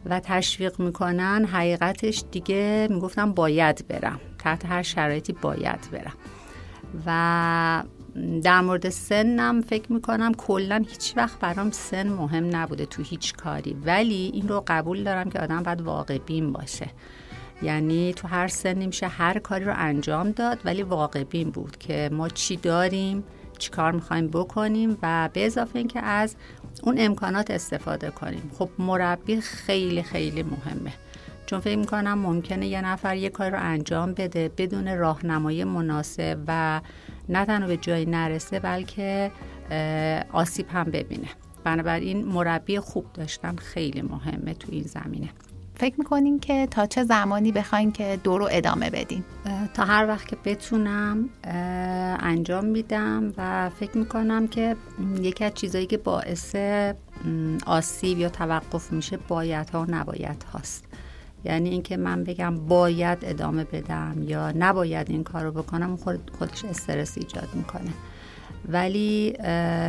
و 0.07 0.21
تشویق 0.21 0.80
می‌کنن. 0.80 1.45
حقیقتش 1.45 2.25
دیگه 2.30 2.88
می‌گفتم 2.90 3.33
باید 3.33 3.88
برم. 3.88 4.21
تحت 4.38 4.66
هر 4.66 4.83
شرایطی 4.83 5.33
باید 5.33 5.88
برم. 5.92 6.14
و 7.07 7.83
در 8.43 8.61
مورد 8.61 8.88
سنم 8.88 9.61
فکر 9.61 9.93
می‌کنم 9.93 10.35
کلا 10.35 10.85
هیچ 10.88 11.12
وقت 11.17 11.38
برام 11.38 11.71
سن 11.71 12.09
مهم 12.09 12.57
نبوده 12.57 12.87
تو 12.87 13.02
هیچ 13.02 13.35
کاری. 13.35 13.76
ولی 13.85 14.31
این 14.35 14.49
رو 14.49 14.64
قبول 14.67 15.05
دارم 15.05 15.31
که 15.31 15.38
آدم 15.40 15.62
باید 15.62 15.81
واقع 15.81 16.19
بین 16.19 16.52
باشه. 16.52 16.90
یعنی 17.62 18.14
تو 18.14 18.29
هر 18.29 18.49
سنی 18.49 18.87
میشه 18.87 19.09
هر 19.09 19.38
کاری 19.38 19.64
رو 19.64 19.73
انجام 19.76 20.31
داد 20.31 20.59
ولی 20.64 20.83
واقع 20.83 21.25
بین 21.25 21.50
بود 21.50 21.76
که 21.76 22.11
ما 22.12 22.29
چی 22.29 22.57
داریم 22.57 23.25
چی 23.59 23.71
کار 23.71 23.93
می‌خوایم 23.93 24.29
بکنیم 24.29 24.99
و 25.02 25.31
به 25.33 25.47
اضافه 25.47 25.79
اینکه 25.79 26.00
از 26.00 26.37
اون 26.83 26.97
امکانات 26.99 27.50
استفاده 27.50 28.11
کنیم. 28.11 28.50
خب 28.59 28.69
مربی 28.79 29.40
خیلی 29.40 30.02
خیلی 30.02 30.43
مهمه. 30.43 30.93
چون 31.47 31.61
فکر 31.61 31.79
می‌کنم 31.79 32.19
ممکنه 32.19 32.67
یه 32.67 32.81
نفر 32.81 33.17
یه 33.17 33.29
کار 33.29 33.50
رو 33.50 33.59
انجام 33.61 34.14
بده 34.14 34.50
بدون 34.57 34.97
راهنمایی 34.99 35.64
مناسب 35.64 36.38
و 36.47 36.81
نه 37.31 37.45
تنها 37.45 37.69
به 37.69 37.77
جایی 37.77 38.07
نرسه 38.07 38.61
بلکه 38.61 39.31
آسیب 40.33 40.67
هم 40.69 40.85
ببینه. 40.85 41.29
بنابراین 41.65 42.25
مربی 42.25 42.81
خوب 42.81 43.05
داشتن 43.15 43.57
خیلی 43.57 44.03
مهمه 44.03 44.55
تو 44.55 44.69
این 44.71 44.83
زمینه. 44.83 45.29
فکر 45.75 45.95
می‌کنین 45.99 46.41
که 46.41 46.67
تا 46.67 46.87
چه 46.87 47.05
زمانی 47.05 47.53
بخواین 47.53 47.93
که 47.93 48.19
دو 48.25 48.39
رو 48.39 48.49
ادامه 48.51 48.91
بدین؟ 48.91 49.25
تا 49.75 49.85
هر 49.85 50.07
وقت 50.07 50.29
که 50.29 50.37
بتونم 50.45 51.29
انجام 52.21 52.65
میدم 52.65 53.33
و 53.37 53.71
فکر 53.71 53.99
می‌کنم 53.99 54.49
که 54.49 54.77
یکی 55.21 55.45
از 55.45 55.55
چیزایی 55.55 55.87
که 55.87 55.97
باعث 55.97 56.57
آسیب 57.67 58.19
یا 58.19 58.29
توقف 58.29 58.93
میشه 58.93 59.17
باید 59.29 59.71
ها 59.71 59.83
و 59.83 59.87
نباید 59.89 60.45
هاست 60.53 60.85
یعنی 61.44 61.68
اینکه 61.68 61.97
من 61.97 62.25
بگم 62.25 62.56
باید 62.56 63.18
ادامه 63.23 63.64
بدم 63.64 64.16
یا 64.23 64.52
نباید 64.52 65.11
این 65.11 65.25
کار 65.25 65.44
رو 65.44 65.52
بکنم 65.52 65.97
خودش 66.38 66.64
استرس 66.64 67.18
ایجاد 67.18 67.49
می‌کنه. 67.54 67.90
ولی 68.68 69.37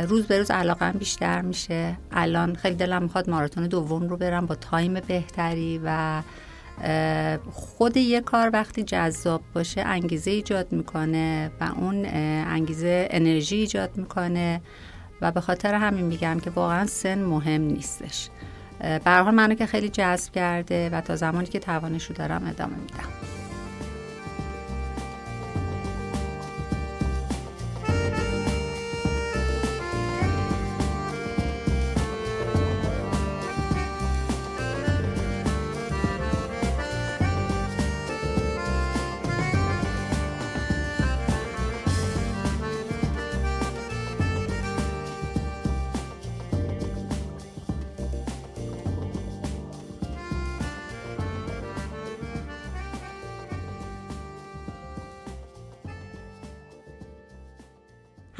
روز 0.08 0.26
به 0.26 0.38
روز 0.38 0.50
علاقم 0.50 0.92
بیشتر 0.92 1.40
میشه. 1.40 1.96
الان 2.12 2.54
خیلی 2.54 2.76
دلم 2.76 3.02
می‌خواد 3.02 3.30
ماراتون 3.30 3.66
دوم 3.66 4.08
رو 4.08 4.16
برم 4.16 4.46
با 4.46 4.54
تایم 4.54 4.94
بهتری 4.94 5.80
و 5.84 6.22
خود 7.50 7.96
یه 7.96 8.20
کار 8.20 8.50
وقتی 8.52 8.82
جذاب 8.82 9.42
باشه 9.54 9.80
انگیزه 9.80 10.30
ایجاد 10.30 10.72
می‌کنه 10.72 11.50
و 11.60 11.70
اون 11.76 12.06
انگیزه 12.46 13.08
انرژی 13.10 13.56
ایجاد 13.56 13.96
می‌کنه. 13.96 14.60
و 15.20 15.32
به 15.32 15.40
خاطر 15.40 15.74
همین 15.74 16.04
میگم 16.04 16.40
که 16.40 16.50
واقعا 16.50 16.86
سن 16.86 17.22
مهم 17.22 17.62
نیستش. 17.62 18.28
به 18.82 19.30
منو 19.30 19.54
که 19.54 19.66
خیلی 19.66 19.88
جذب 19.88 20.32
کرده 20.32 20.90
و 20.90 21.00
تا 21.00 21.16
زمانی 21.16 21.46
که 21.46 21.58
توانش 21.58 22.04
رو 22.04 22.14
دارم 22.14 22.46
ادامه 22.46 22.76
میدم. 22.76 23.31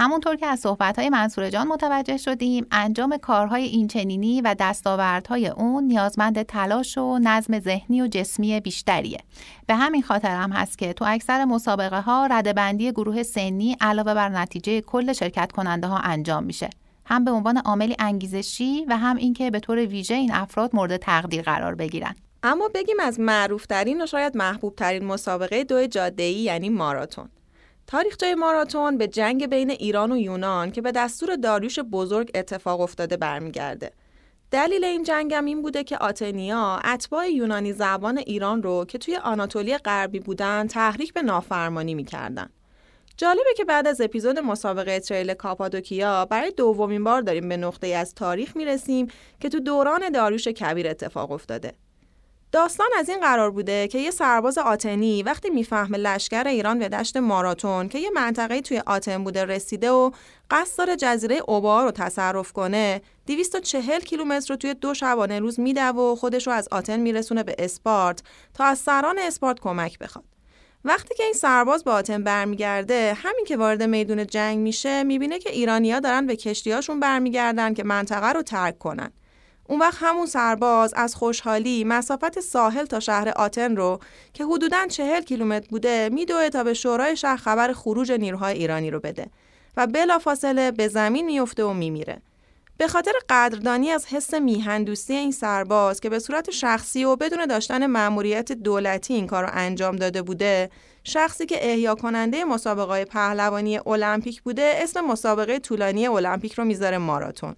همونطور 0.03 0.37
که 0.37 0.47
از 0.47 0.61
صحبتهای 0.61 1.09
منصور 1.09 1.51
جان 1.51 1.69
متوجه 1.69 2.17
شدیم 2.17 2.67
انجام 2.71 3.17
کارهای 3.17 3.63
اینچنینی 3.63 4.41
و 4.41 4.55
دستاوردهای 4.61 5.49
اون 5.49 5.85
نیازمند 5.85 6.43
تلاش 6.43 6.99
و 6.99 7.19
نظم 7.19 7.61
ذهنی 7.61 8.03
و 8.03 8.07
جسمی 8.07 8.61
بیشتریه. 8.61 9.19
به 9.67 9.75
همین 9.75 10.03
خاطر 10.03 10.37
هم 10.37 10.53
هست 10.53 10.79
که 10.79 10.93
تو 10.93 11.05
اکثر 11.09 11.45
مسابقه 11.45 12.01
ها 12.01 12.27
ردبندی 12.27 12.93
گروه 12.93 13.23
سنی 13.23 13.77
علاوه 13.81 14.15
بر 14.15 14.29
نتیجه 14.29 14.81
کل 14.81 15.13
شرکت 15.13 15.53
کننده 15.53 15.87
ها 15.87 15.99
انجام 15.99 16.45
میشه. 16.45 16.71
هم 17.07 17.25
به 17.25 17.31
عنوان 17.31 17.57
عاملی 17.57 17.97
انگیزشی 17.99 18.85
و 18.89 18.97
هم 18.97 19.17
اینکه 19.17 19.51
به 19.51 19.61
طور 19.61 19.79
ویژه 19.79 20.15
این 20.15 20.33
افراد 20.33 20.71
مورد 20.77 20.97
تقدیر 20.97 21.43
قرار 21.43 21.75
بگیرن. 21.75 22.15
اما 22.43 22.69
بگیم 22.75 22.97
از 23.01 23.21
معروف 23.21 23.67
ترین 23.67 24.03
و 24.03 24.07
شاید 24.07 24.37
محبوب 24.37 24.75
ترین 24.75 25.05
مسابقه 25.05 25.65
دو 25.65 25.87
جاده 25.87 26.25
یعنی 26.25 26.69
ماراتون. 26.69 27.29
تاریخچه 27.87 28.35
ماراتون 28.35 28.99
به 28.99 29.09
جنگ 29.09 29.47
بین 29.47 29.71
ایران 29.71 30.13
و 30.13 30.17
یونان 30.17 30.71
که 30.71 30.83
به 30.83 30.93
دستور 30.93 31.37
داریوش 31.37 31.79
بزرگ 31.79 32.31
اتفاق 32.35 32.81
افتاده 32.81 33.17
برمیگرده. 33.17 33.93
دلیل 34.51 34.85
این 34.85 35.03
جنگم 35.03 35.45
این 35.45 35.63
بوده 35.63 35.85
که 35.85 35.99
آتنیا 35.99 36.81
اتباع 36.85 37.31
یونانی 37.31 37.73
زبان 37.73 38.19
ایران 38.19 38.63
رو 38.63 38.85
که 38.85 38.99
توی 38.99 39.17
آناتولی 39.17 39.79
غربی 39.79 40.21
بودن 40.21 40.67
تحریک 40.67 41.13
به 41.13 41.23
نافرمانی 41.23 41.95
می‌کردن. 41.95 42.49
جالبه 43.17 43.55
که 43.57 43.65
بعد 43.65 43.87
از 43.87 44.01
اپیزود 44.01 44.39
مسابقه 44.39 45.01
تریل 45.01 45.35
کاپادوکیا 45.35 46.25
برای 46.25 46.51
دومین 46.51 47.05
بار 47.05 47.23
داریم 47.23 47.49
به 47.49 47.57
نقطه 47.57 47.87
از 47.87 48.15
تاریخ 48.15 48.57
می‌رسیم 48.57 49.09
که 49.41 49.49
تو 49.49 49.61
دوران 49.61 50.09
داریوش 50.09 50.49
کبیر 50.49 50.89
اتفاق 50.89 51.33
افتاده. 51.33 51.73
داستان 52.53 52.87
از 52.99 53.09
این 53.09 53.21
قرار 53.21 53.51
بوده 53.51 53.89
که 53.89 53.99
یه 53.99 54.11
سرباز 54.11 54.59
آتنی 54.59 55.23
وقتی 55.23 55.51
می‌فهمه 55.51 55.99
لشکر 55.99 56.49
ایران 56.49 56.79
به 56.79 56.89
دشت 56.89 57.17
ماراتون 57.17 57.89
که 57.89 57.99
یه 57.99 58.11
منطقه 58.11 58.61
توی 58.61 58.83
آتن 58.87 59.25
بوده 59.25 59.45
رسیده 59.45 59.91
و 59.91 60.11
قصد 60.51 60.79
داره 60.79 60.97
جزیره 60.97 61.41
اوبا 61.47 61.85
رو 61.85 61.91
تصرف 61.91 62.53
کنه 62.53 63.03
240 63.27 64.01
کیلومتر 64.01 64.55
رو 64.55 64.57
توی 64.57 64.75
دو 64.75 64.95
شبانه 64.95 65.39
روز 65.41 65.61
میده 65.61 65.85
و 65.85 66.17
خودش 66.17 66.47
رو 66.47 66.53
از 66.53 66.69
آتن 66.71 67.01
میرسونه 67.01 67.43
به 67.43 67.57
اسپارت 67.59 68.23
تا 68.55 68.65
از 68.65 68.79
سران 68.79 69.19
اسپارت 69.19 69.61
کمک 69.61 69.99
بخواد. 69.99 70.25
وقتی 70.85 71.15
که 71.15 71.25
این 71.25 71.33
سرباز 71.33 71.85
با 71.85 71.93
آتن 71.93 72.25
برمیگرده 72.25 73.17
همین 73.17 73.45
که 73.45 73.57
وارد 73.57 73.83
میدون 73.83 74.27
جنگ 74.27 74.59
میشه 74.59 75.03
می‌بینه 75.03 75.39
که 75.39 75.51
ایرانیا 75.51 76.01
دارن 76.01 76.27
به 76.27 76.37
کشتیهاشون 76.37 77.01
برمیگردن 77.01 77.75
که 77.75 77.85
منطقه 77.85 78.33
رو 78.33 78.43
ترک 78.43 78.79
کنن. 78.79 79.13
اون 79.73 79.81
وقت 79.81 79.99
همون 80.01 80.27
سرباز 80.27 80.95
از 80.97 81.15
خوشحالی 81.15 81.85
مسافت 81.85 82.41
ساحل 82.41 82.85
تا 82.85 83.01
شهر 83.01 83.29
آتن 83.29 83.77
رو 83.77 83.99
که 84.33 84.45
حدوداً 84.45 84.87
چهل 84.87 85.23
کیلومتر 85.23 85.69
بوده 85.71 86.09
میدوه 86.13 86.49
تا 86.49 86.65
به 86.65 86.75
شورای 86.75 87.17
شهر 87.17 87.37
خبر 87.37 87.73
خروج 87.73 88.13
نیروهای 88.13 88.59
ایرانی 88.59 88.91
رو 88.91 89.01
بده 89.01 89.27
و 89.77 89.87
بلافاصله 89.87 90.71
به 90.71 90.89
زمین 90.89 91.27
میفته 91.27 91.65
و 91.65 91.73
میمیره. 91.73 92.23
به 92.77 92.89
خاطر 92.89 93.13
قدردانی 93.29 93.91
از 93.91 94.07
حس 94.07 94.35
میهندوستی 94.35 95.15
این 95.15 95.33
سرباز 95.33 96.01
که 96.01 96.09
به 96.09 96.19
صورت 96.19 96.51
شخصی 96.51 97.05
و 97.05 97.17
بدون 97.17 97.47
داشتن 97.47 97.87
مأموریت 97.87 98.53
دولتی 98.53 99.15
این 99.15 99.27
کار 99.27 99.43
رو 99.45 99.51
انجام 99.53 99.97
داده 99.97 100.23
بوده 100.23 100.71
شخصی 101.05 101.47
که 101.47 101.71
احیا 101.71 101.95
کننده 101.95 102.45
مسابقه 102.45 103.05
پهلوانی 103.05 103.79
المپیک 103.87 104.43
بوده 104.43 104.73
اسم 104.77 105.01
مسابقه 105.01 105.59
طولانی 105.59 106.07
المپیک 106.07 106.55
رو 106.55 106.65
می‌ذاره 106.65 106.99
ماراتون 106.99 107.57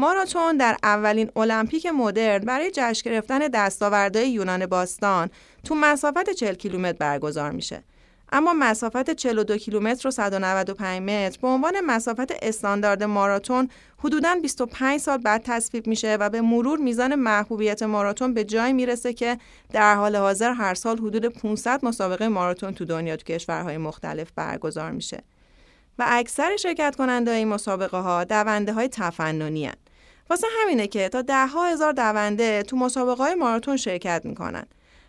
ماراتون 0.00 0.56
در 0.56 0.76
اولین 0.82 1.30
المپیک 1.36 1.86
مدرن 1.86 2.38
برای 2.38 2.70
جشن 2.74 3.10
گرفتن 3.10 3.38
دستاوردهای 3.38 4.30
یونان 4.30 4.66
باستان 4.66 5.30
تو 5.64 5.74
مسافت 5.74 6.30
40 6.30 6.54
کیلومتر 6.54 6.98
برگزار 6.98 7.50
میشه. 7.50 7.82
اما 8.32 8.52
مسافت 8.52 9.10
42 9.10 9.56
کیلومتر 9.56 10.08
و 10.08 10.10
195 10.10 11.02
متر 11.02 11.38
به 11.42 11.48
عنوان 11.48 11.80
مسافت 11.80 12.32
استاندارد 12.42 13.02
ماراتون 13.02 13.68
حدوداً 13.98 14.34
25 14.42 15.00
سال 15.00 15.18
بعد 15.18 15.42
تصویب 15.44 15.86
میشه 15.86 16.16
و 16.20 16.30
به 16.30 16.40
مرور 16.40 16.78
میزان 16.78 17.14
محبوبیت 17.14 17.82
ماراتون 17.82 18.34
به 18.34 18.44
جای 18.44 18.72
می‌رسه 18.72 19.12
که 19.12 19.38
در 19.72 19.94
حال 19.94 20.16
حاضر 20.16 20.52
هر 20.52 20.74
سال 20.74 20.98
حدود 20.98 21.26
500 21.26 21.84
مسابقه 21.84 22.28
ماراتون 22.28 22.74
تو 22.74 22.84
دنیا 22.84 23.16
تو 23.16 23.24
کشورهای 23.24 23.78
مختلف 23.78 24.30
برگزار 24.36 24.90
میشه. 24.90 25.22
و 25.98 26.04
اکثر 26.08 26.56
شرکت 26.56 26.96
کننده 26.96 27.30
این 27.30 27.48
مسابقه 27.48 27.98
ها 27.98 28.24
دونده 28.24 28.72
های 28.72 28.88
تفننی 28.88 29.66
هن. 29.66 29.74
واسه 30.30 30.46
همینه 30.62 30.86
که 30.86 31.08
تا 31.08 31.22
ده 31.22 31.46
ها 31.46 31.64
هزار 31.64 31.92
دونده 31.92 32.62
تو 32.62 32.76
مسابقه 32.76 33.24
های 33.24 33.34
ماراتون 33.34 33.76
شرکت 33.76 34.22
می‌کنن 34.24 34.64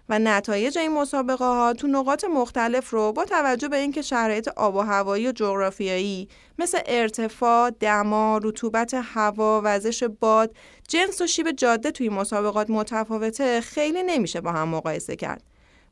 و 0.10 0.20
نتایج 0.20 0.78
این 0.78 0.92
مسابقه 0.92 1.46
ها 1.46 1.74
تو 1.74 1.88
نقاط 1.88 2.24
مختلف 2.24 2.90
رو 2.90 3.12
با 3.12 3.25
توجه 3.25 3.68
به 3.68 3.78
اینکه 3.78 4.01
شرایط 4.01 4.48
آب 4.48 4.75
و 4.75 4.82
هوایی 4.82 5.28
و 5.28 5.32
جغرافیایی 5.32 6.28
مثل 6.60 6.80
ارتفاع، 6.86 7.70
دما، 7.70 8.40
رطوبت 8.44 8.94
هوا، 8.94 9.62
وزش 9.63 10.04
باد، 10.04 10.56
جنس 10.88 11.22
و 11.22 11.28
شیب 11.28 11.51
جاده 11.51 11.92
توی 11.92 12.10
مسابقات 12.10 12.70
متفاوته 12.70 13.62
خیلی 13.62 14.04
نمیشه 14.04 14.42
با 14.42 14.51
هم 14.51 14.68
مقایسه 14.68 15.16
کرد. 15.16 15.44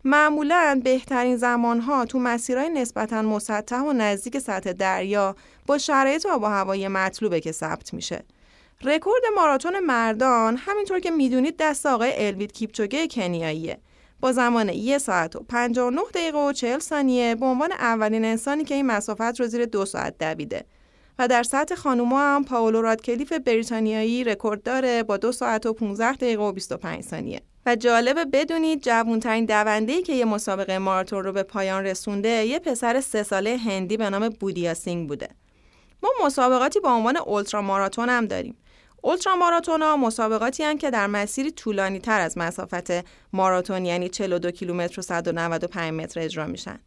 معمولا 0.04 0.82
بهترین 0.84 1.38
زمانها 1.38 2.06
تو 2.06 2.20
مسیرهای 2.20 2.70
نسبتا 2.70 3.22
مسطح 3.22 3.80
و 3.80 3.94
نزدیک 3.94 4.40
سطح 4.40 4.72
دریا 4.72 5.36
با 5.66 5.78
شرایط 5.78 6.26
آب 6.26 6.44
و 6.44 6.46
هوایی 6.46 6.88
مطلوبه 6.88 7.40
که 7.40 7.52
ثبت 7.52 7.94
میشه. 7.94 8.24
رکورد 8.84 9.22
ماراتون 9.36 9.80
مردان 9.80 10.58
همینطور 10.58 11.00
که 11.00 11.12
می‌دونید 11.12 11.56
دست 11.60 11.86
آقای 11.86 12.28
الوید 12.28 12.52
کیپچوگه 12.52 13.08
کنیاییه. 13.08 13.80
با 14.20 14.32
زمان 14.32 14.70
یک 14.70 14.98
ساعت 14.98 15.36
و 15.36 15.40
59 15.40 16.02
دقیقه 16.14 16.38
و 16.38 16.54
40 16.54 16.80
ثانیه 16.80 17.36
به 17.36 17.46
عنوان 17.46 17.72
اولین 17.72 18.26
انسانی 18.26 18.64
که 18.64 18.76
این 18.76 18.86
مسافت 18.86 19.40
رو 19.40 19.48
زیر 19.48 19.66
دو 19.66 19.86
ساعت 19.86 20.18
دویده. 20.18 20.66
و 21.20 21.28
در 21.28 21.44
سطح 21.44 21.76
خانوما 21.76 22.20
هم 22.20 22.44
پائولا 22.44 22.82
رادکلیف 22.82 23.34
بریتانیایی 23.34 24.24
رکورد 24.24 24.64
داره 24.64 25.04
با 25.04 25.18
دو 25.18 25.32
ساعت 25.32 25.66
و 25.66 25.74
15 25.74 26.14
دقیقه 26.14 26.44
و 26.44 26.52
25 26.52 27.04
ثانیه. 27.04 27.42
و 27.66 27.76
جالبه 27.76 28.26
بدونید 28.26 28.82
جوانترین 28.82 29.46
دونده 29.46 30.02
که 30.02 30.14
یه 30.14 30.26
مسابقه 30.26 30.78
ماراتون 30.78 31.24
رو 31.24 31.32
به 31.32 31.44
پایان 31.44 31.84
رسونده 31.84 32.30
یه 32.30 32.60
پسر 32.60 33.02
سه 33.02 33.24
ساله 33.24 33.58
هندی 33.58 33.98
به 33.98 34.10
نام 34.10 34.30
بودیا 34.30 34.74
سینگ 34.74 35.08
بوده. 35.08 35.30
ما 36.04 36.10
مسابقاتی 36.26 36.80
با 36.80 36.92
عنوان 36.92 37.18
اولترا 37.18 37.62
ماراتون 37.62 38.10
هم 38.10 38.26
داریم. 38.26 38.56
اولترا 39.02 39.36
ماراتون 39.36 39.82
ها 39.82 39.98
مسابقاتی 39.98 40.64
هستند 40.64 40.80
که 40.80 40.92
در 40.92 41.08
مسیری 41.08 41.52
طولانی 41.52 42.00
تر 42.00 42.22
از 42.22 42.38
مسافت 42.38 42.92
ماراتون 43.34 43.86
یعنی 43.86 44.10
42 44.10 44.52
کیلومتر 44.52 45.00
و 45.00 45.04
195 45.04 45.94
متر 45.94 46.20
اجرا 46.20 46.48
میشن. 46.48 46.80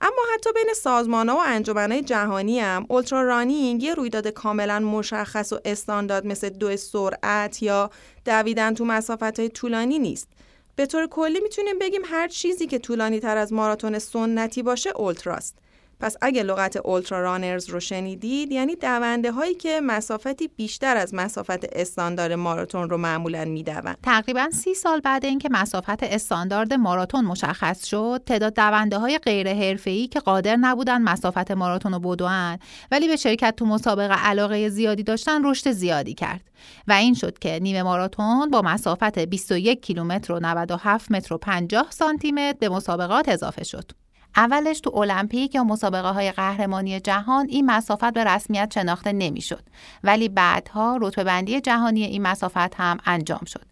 اما 0.00 0.22
حتی 0.34 0.52
بین 0.52 0.74
سازمان 0.74 1.28
ها 1.28 1.36
و 1.36 1.42
انجمنهای 1.46 2.02
جهانی 2.02 2.60
هم 2.60 2.86
اولترا 2.88 3.22
رانینگ 3.22 3.82
یه 3.82 3.94
رویداد 3.94 4.28
کاملا 4.28 4.78
مشخص 4.78 5.52
و 5.52 5.58
استاندارد 5.64 6.26
مثل 6.26 6.48
دو 6.48 6.76
سرعت 6.76 7.62
یا 7.62 7.90
دویدن 8.24 8.74
تو 8.74 8.84
مسافت 8.84 9.38
های 9.38 9.48
طولانی 9.48 9.98
نیست. 9.98 10.28
به 10.76 10.86
طور 10.86 11.06
کلی 11.06 11.40
می‌تونیم 11.40 11.78
بگیم 11.78 12.02
هر 12.04 12.28
چیزی 12.28 12.66
که 12.66 12.78
طولانی 12.78 13.20
تر 13.20 13.36
از 13.36 13.52
ماراتون 13.52 13.98
سنتی 13.98 14.62
باشه 14.62 14.90
اولتراست. 14.96 15.58
پس 16.00 16.16
اگه 16.20 16.42
لغت 16.42 16.76
اولترا 16.76 17.20
رانرز 17.20 17.68
رو 17.68 17.80
شنیدید 17.80 18.52
یعنی 18.52 18.76
دونده 18.76 19.32
هایی 19.32 19.54
که 19.54 19.80
مسافتی 19.84 20.48
بیشتر 20.48 20.96
از 20.96 21.14
مسافت 21.14 21.64
استاندارد 21.72 22.32
ماراتون 22.32 22.90
رو 22.90 22.96
معمولا 22.96 23.44
میدون 23.44 23.94
تقریبا 24.02 24.50
سی 24.50 24.74
سال 24.74 25.00
بعد 25.00 25.24
اینکه 25.24 25.48
مسافت 25.52 26.02
استاندارد 26.02 26.74
ماراتون 26.74 27.24
مشخص 27.24 27.86
شد 27.86 28.22
تعداد 28.26 28.54
دونده 28.54 28.98
های 28.98 29.18
غیر 29.18 29.48
ای 29.84 30.06
که 30.06 30.20
قادر 30.20 30.56
نبودن 30.56 31.02
مسافت 31.02 31.50
ماراتون 31.50 31.92
رو 31.92 31.98
بدون 31.98 32.58
ولی 32.90 33.08
به 33.08 33.16
شرکت 33.16 33.56
تو 33.56 33.66
مسابقه 33.66 34.14
علاقه 34.14 34.68
زیادی 34.68 35.02
داشتن 35.02 35.44
رشد 35.44 35.70
زیادی 35.70 36.14
کرد. 36.14 36.40
و 36.88 36.92
این 36.92 37.14
شد 37.14 37.38
که 37.38 37.58
نیمه 37.62 37.82
ماراتون 37.82 38.50
با 38.50 38.62
مسافت 38.62 39.18
21 39.18 39.82
کیلومتر 39.82 40.32
و 40.32 40.40
97 40.40 41.12
متر 41.12 41.34
و 41.34 41.38
50 41.38 41.86
سانتی 41.90 42.32
متر 42.32 42.56
به 42.60 42.68
مسابقات 42.68 43.28
اضافه 43.28 43.64
شد. 43.64 43.92
اولش 44.36 44.80
تو 44.80 44.96
المپیک 44.96 45.54
یا 45.54 45.64
مسابقه 45.64 46.08
های 46.08 46.32
قهرمانی 46.32 47.00
جهان 47.00 47.46
این 47.48 47.66
مسافت 47.66 48.12
به 48.12 48.24
رسمیت 48.24 48.72
شناخته 48.74 49.12
نمی‌شد. 49.12 49.62
ولی 50.04 50.28
بعدها 50.28 50.98
رتبه 51.00 51.24
بندی 51.24 51.60
جهانی 51.60 52.04
این 52.04 52.22
مسافت 52.22 52.74
هم 52.74 52.98
انجام 53.06 53.44
شد. 53.46 53.64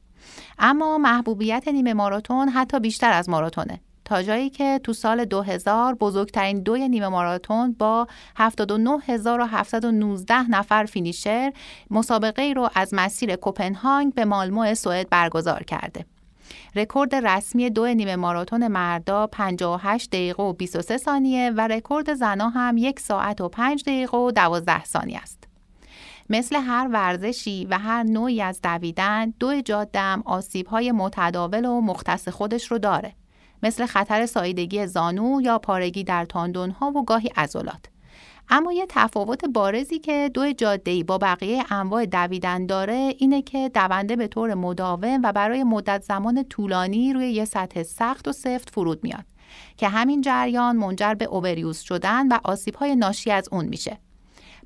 اما 0.58 0.98
محبوبیت 0.98 1.68
نیمه 1.68 1.94
ماراتون 1.94 2.48
حتی 2.48 2.80
بیشتر 2.80 3.12
از 3.12 3.28
ماراتونه. 3.28 3.80
تا 4.04 4.22
جایی 4.22 4.50
که 4.50 4.80
تو 4.82 4.92
سال 4.92 5.24
2000 5.24 5.94
بزرگترین 5.94 6.60
دوی 6.60 6.88
نیمه 6.88 7.08
ماراتون 7.08 7.76
با 7.78 8.06
79719 8.36 10.50
نفر 10.50 10.84
finisher 10.84 11.52
مسابقه 11.90 12.42
ای 12.42 12.54
رو 12.54 12.68
از 12.74 12.94
مسیر 12.94 13.36
کوپنهاگ 13.36 14.14
به 14.14 14.24
مالمو 14.24 14.74
سوئد 14.74 15.10
برگزار 15.10 15.62
کرده. 15.62 16.04
رکورد 16.74 17.14
رسمی 17.14 17.70
دوی 17.70 17.86
نیمه 17.86 18.16
ماراتون 18.16 18.68
مردا 18.68 19.26
58 19.26 20.10
دقیقه 20.10 20.42
و 20.42 20.52
23 20.52 20.96
ثانیه 20.96 21.50
و 21.56 21.60
رکورد 21.60 22.14
زنا 22.14 22.48
هم 22.48 22.76
یک 22.76 23.00
ساعت 23.00 23.40
و 23.40 23.48
5 23.48 23.82
دقیقه 23.82 24.18
و 24.18 24.30
12 24.30 24.84
ثانیه 24.84 25.18
است. 25.18 25.48
مثل 26.30 26.56
هر 26.56 26.88
ورزشی 26.92 27.66
و 27.70 27.78
هر 27.78 28.02
نوعی 28.02 28.42
از 28.42 28.60
دویدن 28.62 29.34
دو 29.40 29.60
جادم 29.60 30.22
آسیب 30.24 30.66
های 30.66 30.92
متداول 30.92 31.64
و 31.64 31.80
مختص 31.80 32.28
خودش 32.28 32.70
رو 32.70 32.78
داره 32.78 33.12
مثل 33.62 33.86
خطر 33.86 34.26
سایدگی 34.26 34.86
زانو 34.86 35.40
یا 35.42 35.58
پارگی 35.58 36.04
در 36.04 36.24
تاندون 36.24 36.70
ها 36.70 36.90
و 36.90 37.04
گاهی 37.04 37.28
عضلات 37.36 37.86
اما 38.48 38.72
یه 38.72 38.86
تفاوت 38.88 39.44
بارزی 39.44 39.98
که 39.98 40.30
دو 40.34 40.52
جاده 40.52 41.04
با 41.04 41.18
بقیه 41.18 41.72
انواع 41.72 42.06
دویدن 42.06 42.66
داره 42.66 43.14
اینه 43.18 43.42
که 43.42 43.70
دونده 43.74 44.16
به 44.16 44.28
طور 44.28 44.54
مداوم 44.54 45.20
و 45.24 45.32
برای 45.32 45.64
مدت 45.64 46.02
زمان 46.02 46.42
طولانی 46.42 47.12
روی 47.12 47.30
یه 47.30 47.44
سطح 47.44 47.82
سخت 47.82 48.28
و 48.28 48.32
سفت 48.32 48.70
فرود 48.70 49.04
میاد 49.04 49.24
که 49.76 49.88
همین 49.88 50.20
جریان 50.20 50.76
منجر 50.76 51.14
به 51.14 51.24
اووریوز 51.24 51.78
شدن 51.78 52.28
و 52.28 52.38
آسیب‌های 52.44 52.96
ناشی 52.96 53.30
از 53.30 53.48
اون 53.52 53.64
میشه. 53.64 53.98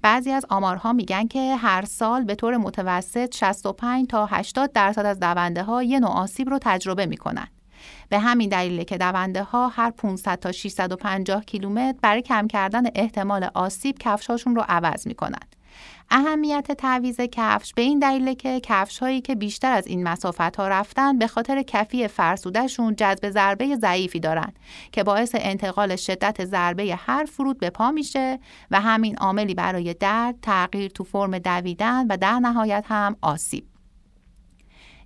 بعضی 0.03 0.31
از 0.31 0.47
آمارها 0.49 0.93
میگن 0.93 1.27
که 1.27 1.57
هر 1.57 1.85
سال 1.85 2.25
به 2.25 2.35
طور 2.35 2.57
متوسط 2.57 3.37
65 3.37 4.07
تا 4.07 4.27
80 4.27 4.73
درصد 4.73 5.07
از 5.07 5.21
دونده 5.21 5.63
ها 5.63 5.83
یه 5.83 6.01
نوع 6.01 6.11
آسیب 6.11 6.49
رو 6.49 6.59
تجربه 6.63 7.07
می‌کنن. 7.07 7.49
به 8.09 8.19
همین 8.19 8.49
دلیل 8.49 8.83
که 8.83 8.99
دونده 8.99 9.43
ها 9.43 9.69
هر 9.69 9.91
500 9.91 10.39
تا 10.39 10.53
650 10.53 11.45
کیلومتر 11.45 11.99
برای 12.03 12.23
کم 12.23 12.47
کردن 12.47 12.83
احتمال 12.95 13.51
آسیب 13.55 13.99
کفشاشون 13.99 14.57
رو 14.57 14.65
عوض 14.69 15.07
می‌کنن. 15.07 15.41
اهمیت 16.11 16.73
تعویز 16.73 17.21
کفش 17.21 17.75
به 17.75 17.83
این 17.83 17.99
دلیل 17.99 18.35
که 18.35 18.61
کفش 18.63 18.99
هایی 18.99 19.21
که 19.21 19.35
بیشتر 19.35 19.73
از 19.73 19.87
این 19.87 20.09
مسافت 20.09 20.57
ها 20.57 20.69
رفتن 20.69 21.19
به 21.19 21.27
خاطر 21.27 21.63
کفی 21.63 22.09
فرسودهشون 22.09 22.97
جذب 22.97 23.31
ضربه 23.31 23.77
ضعیفی 23.77 24.21
دارن 24.21 24.53
که 24.93 25.03
باعث 25.03 25.35
انتقال 25.39 25.97
شدت 25.97 26.45
ضربه 26.45 26.97
هر 26.97 27.25
فرود 27.25 27.59
به 27.59 27.71
پا 27.71 27.91
میشه 27.91 28.39
و 28.71 28.81
همین 28.81 29.17
عاملی 29.17 29.55
برای 29.55 29.95
درد، 29.95 30.35
تغییر 30.43 30.91
تو 30.91 31.05
فرم 31.05 31.39
دویدن 31.39 32.07
و 32.07 32.17
در 32.17 32.39
نهایت 32.39 32.85
هم 32.89 33.17
آسیب. 33.21 33.70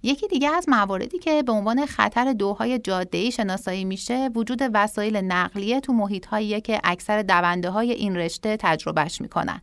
یکی 0.05 0.29
دیگه 0.29 0.51
از 0.51 0.69
مواردی 0.69 1.19
که 1.19 1.43
به 1.43 1.53
عنوان 1.53 1.87
خطر 1.87 2.33
دوهای 2.33 2.79
جاده‌ای 2.79 3.33
شناسایی 3.33 3.85
میشه 3.85 4.31
وجود 4.35 4.63
وسایل 4.75 5.17
نقلیه 5.17 5.81
تو 5.81 5.93
محیط 5.93 6.27
که 6.65 6.81
اکثر 6.85 7.23
دونده 7.23 7.71
های 7.71 7.93
این 7.93 8.17
رشته 8.17 8.57
تجربهش 8.57 9.21
می‌کنن. 9.21 9.61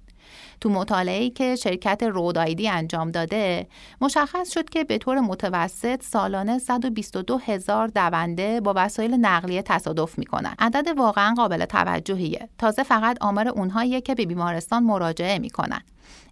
تو 0.62 0.70
مطالعه‌ای 0.70 1.30
که 1.30 1.56
شرکت 1.56 2.04
رودایدی 2.04 2.70
انجام 2.70 3.12
داده 3.12 3.68
مشخص 4.02 4.54
شد 4.54 4.70
که 4.70 4.84
به 4.84 4.98
طور 4.98 5.20
متوسط 5.20 6.04
سالانه 6.04 6.60
122 6.60 7.38
هزار 7.38 7.88
دونده 7.88 8.62
با 8.62 8.74
وسایل 8.76 9.14
نقلیه 9.14 9.62
تصادف 9.62 10.18
می‌کنن. 10.18 10.56
عدد 10.60 10.88
واقعا 10.98 11.34
قابل 11.38 11.66
توجهیه. 11.66 12.50
تازه 12.58 12.84
فقط 12.84 13.18
آمار 13.22 13.48
اونهاییه 13.48 14.02
که 14.02 14.16
به 14.16 14.26
بیمارستان 14.26 14.84
مراجعه 14.84 15.40
می‌کنن. 15.40 15.82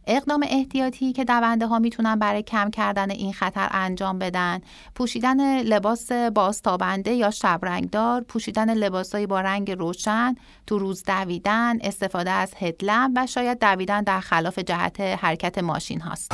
اقدام 0.10 0.46
احتیاطی 0.50 1.14
که 1.14 1.26
دونده 1.26 1.68
ها 1.68 1.80
می‌تونن 1.80 2.16
برای 2.16 2.44
کم 2.44 2.70
کردن 2.70 3.12
این 3.12 3.34
خطر 3.34 3.68
انجام 3.72 4.20
بدن. 4.20 4.62
پوشیدن 4.96 5.62
لباس 5.62 6.12
بازتابنده 6.12 7.12
یا 7.12 7.32
شبرنگدار 7.32 8.22
پوشیدن 8.22 8.74
لباسهایی 8.74 9.28
با 9.28 9.42
رنگ 9.42 9.72
روشن 9.72 10.36
تو 10.68 10.80
روز 10.80 11.04
دویدن 11.04 11.78
استفاده 11.82 12.32
از 12.32 12.54
هدلم 12.58 13.14
و 13.16 13.28
شاید 13.28 13.60
دویدن 13.60 14.04
در 14.04 14.20
خلاف 14.20 14.60
جهت 14.60 15.00
حرکت 15.00 15.58
ماشین 15.58 16.02
هاست. 16.02 16.32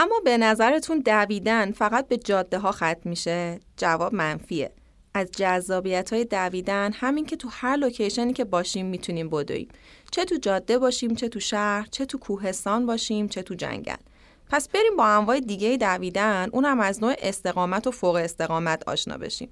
اما 0.00 0.20
به 0.24 0.38
نظرتون 0.38 0.98
دویدن 0.98 1.72
فقط 1.72 2.08
به 2.08 2.16
جاده 2.16 2.58
ها 2.58 2.72
ختم 2.72 3.00
میشه؟ 3.04 3.60
جواب 3.76 4.14
منفیه. 4.14 4.72
از 5.14 5.30
جذابیت 5.30 6.12
های 6.12 6.24
دویدن 6.24 6.92
همین 6.92 7.26
که 7.26 7.36
تو 7.36 7.48
هر 7.52 7.76
location 7.76 8.26
ی 8.26 8.32
که 8.32 8.44
باشیم 8.44 8.86
می‌تونیم 8.86 9.28
بدویم. 9.28 9.68
چه 10.10 10.24
تو 10.24 10.36
جاده 10.36 10.78
باشیم، 10.78 11.14
چه 11.14 11.28
تو 11.28 11.40
شهر، 11.40 11.86
چه 11.90 12.06
تو 12.06 12.18
کوهستان 12.18 12.86
باشیم، 12.86 13.28
چه 13.28 13.42
تو 13.42 13.54
جنگل. 13.54 13.96
پس 14.50 14.68
بریم 14.68 14.96
با 14.96 15.06
انواع 15.06 15.40
دیگه 15.40 15.76
دویدن 15.76 16.48
اونم 16.52 16.80
از 16.80 17.02
نوع 17.02 17.14
استقامت 17.18 17.86
و 17.86 17.90
فوق 17.90 18.14
استقامت 18.14 18.88
آشنا 18.88 19.18
بشیم. 19.18 19.48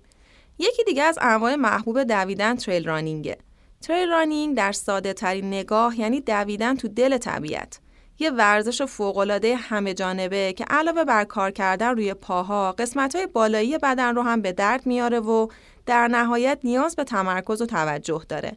یکی 0.59 0.85
دیگه 0.85 1.03
از 1.03 1.19
انواع 1.21 1.55
محبوب 1.55 2.03
دویدن 2.03 2.57
trail 2.57 2.85
running 2.85 3.27
ه. 3.27 3.39
trail 3.81 4.09
running 4.09 4.57
در 4.57 4.73
ساده 4.73 5.13
ترین 5.13 5.49
نگاه 5.49 6.01
یعنی 6.01 6.21
دویدن 6.21 6.77
تو 6.77 6.89
دل 6.89 7.19
طبیعت. 7.19 7.81
یه 8.19 8.31
ورزش 8.31 8.83
فوقالعاده 8.83 9.57
همه 9.57 9.95
جانبه 9.95 10.53
که 10.53 10.65
علاوه 10.65 11.05
بر 11.05 11.25
کار 11.25 11.51
کردن 11.51 11.91
روی 11.91 12.15
پاها 12.15 12.75
های 13.15 13.27
بالایی 13.27 13.79
بدن 13.79 14.15
رو 14.15 14.23
هم 14.23 14.43
به 14.43 14.53
درد 14.53 14.87
میاره 14.87 15.21
و 15.21 15.49
در 15.87 16.09
نهایت 16.09 16.59
نیاز 16.65 16.97
به 16.97 17.05
تمرکز 17.05 17.63
و 17.63 17.67
توجه 17.67 18.23
داره. 18.29 18.57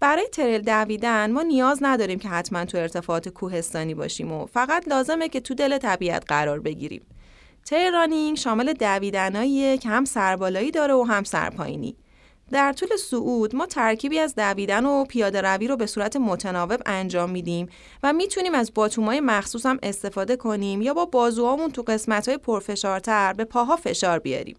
برای 0.00 0.28
تریل 0.32 0.62
دویدن 0.62 1.30
ما 1.30 1.42
نیاز 1.42 1.78
نداریم 1.82 2.18
که 2.18 2.28
حتما 2.28 2.64
تو 2.64 2.78
ارتفاعات 2.78 3.28
کوهستانی 3.28 3.94
باشیم 3.94 4.32
و 4.32 4.46
فقط 4.46 4.88
لازمه 4.88 5.28
که 5.28 5.40
تو 5.40 5.54
دل 5.54 5.78
طبیعت 5.78 6.24
قرار 6.28 6.60
بگیریم. 6.60 7.02
تریل 7.64 7.92
رانینگ 7.92 8.36
شامل 8.36 8.72
دویدناییه 8.72 9.78
که 9.78 9.88
هم 9.88 10.04
سربالایی 10.04 10.70
داره 10.70 10.94
و 10.94 11.02
هم 11.02 11.24
سرپایینی. 11.24 11.96
در 12.52 12.72
طول 12.72 12.88
صعود 12.96 13.56
ما 13.56 13.66
ترکیبی 13.66 14.18
از 14.18 14.34
دویدن 14.34 14.86
و 14.86 15.04
پیاده 15.04 15.40
روی 15.40 15.68
رو 15.68 15.76
به 15.76 15.86
صورت 15.86 16.16
متناوب 16.16 16.80
انجام 16.86 17.30
میدیم 17.30 17.68
و 18.02 18.12
می‌تونیم 18.12 18.54
از 18.54 18.74
باتومای 18.74 19.20
مخصوص 19.20 19.66
هم 19.66 19.78
استفاده 19.82 20.36
کنیم 20.36 20.82
یا 20.82 20.94
با 20.94 21.04
بازوهامون 21.04 21.70
تو 21.70 21.82
قسمت‌های 21.82 22.38
پرفشارتر 22.38 23.32
به 23.32 23.44
پاها 23.44 23.76
فشار 23.76 24.18
بیاریم. 24.18 24.56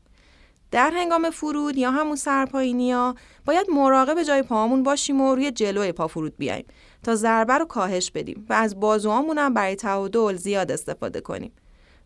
در 0.72 0.92
هنگام 0.92 1.30
فرود 1.30 1.78
یا 1.78 1.92
همون 1.92 2.16
سرپایینی 2.16 2.92
ها 2.92 3.16
باید 3.46 3.70
مراقب 3.70 4.24
جای 4.24 4.42
پاهامون 4.42 4.84
باشیم 4.84 5.22
و 5.22 5.36
روی 5.36 5.52
جلوی 5.52 5.92
پا 5.92 6.08
فرود 6.08 6.38
بیایم 6.38 6.66
تا 7.04 7.16
ضربه 7.16 7.54
رو 7.54 7.66
کاهش 7.66 8.12
بدیم 8.12 8.46
و 8.50 8.54
از 8.54 8.80
بازوهامون 8.80 9.38
هم 9.38 9.54
برای 9.54 9.76
تعادل 9.76 10.36
زیاد 10.36 10.72
استفاده 10.72 11.22
کنیم. 11.22 11.52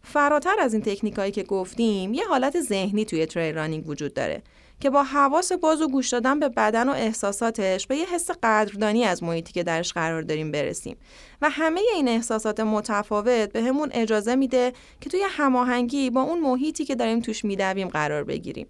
فراتر 0.04 0.56
از 0.60 0.74
این 0.74 0.82
تکنیکایی 0.82 1.32
که 1.32 1.44
گفتیم 1.44 2.14
یه 2.14 2.28
حالت 2.28 2.62
ذهنی 2.62 3.06
توی 3.06 3.26
تریل 3.26 3.56
رانینگ 3.56 3.90
وجود 3.90 4.14
داره 4.14 4.44
که 4.80 4.90
با 4.90 5.04
حواس 5.04 5.52
باز 5.52 5.82
و 5.82 5.88
گوش 5.88 6.10
دادن 6.10 6.40
به 6.40 6.50
بدن 6.50 6.90
و 6.90 6.92
احساساتش 6.92 7.88
به 7.88 7.98
یه 7.98 8.06
حس 8.06 8.30
قدردانی 8.44 9.04
از 9.04 9.24
محیطی 9.24 9.54
که 9.54 9.64
درش 9.64 9.94
قرار 9.94 10.22
داریم 10.22 10.52
برسیم. 10.52 10.98
و 11.42 11.50
همه 11.50 11.82
این 11.94 12.08
احساسات 12.08 12.60
متفاوت 12.60 13.52
به 13.52 13.64
همون 13.64 13.90
اجازه 13.94 14.36
میده 14.36 14.74
که 15.02 15.10
توی 15.10 15.22
هماهنگی 15.30 16.10
با 16.10 16.22
اون 16.22 16.40
محیطی 16.40 16.86
که 16.86 16.96
داریم 16.96 17.20
توش 17.20 17.46
میدویم 17.46 17.88
قرار 17.88 18.24
بگیریم. 18.24 18.68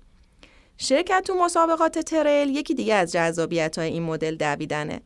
شرکت 0.78 1.24
تو 1.28 1.34
مسابقات 1.34 2.00
تریل 2.00 2.50
یکی 2.50 2.74
دیگه 2.74 2.94
از 2.96 3.12
جذابیت 3.12 3.78
های 3.78 3.90
این 3.90 4.04
مدل 4.04 4.36
دویدنه. 4.36 5.02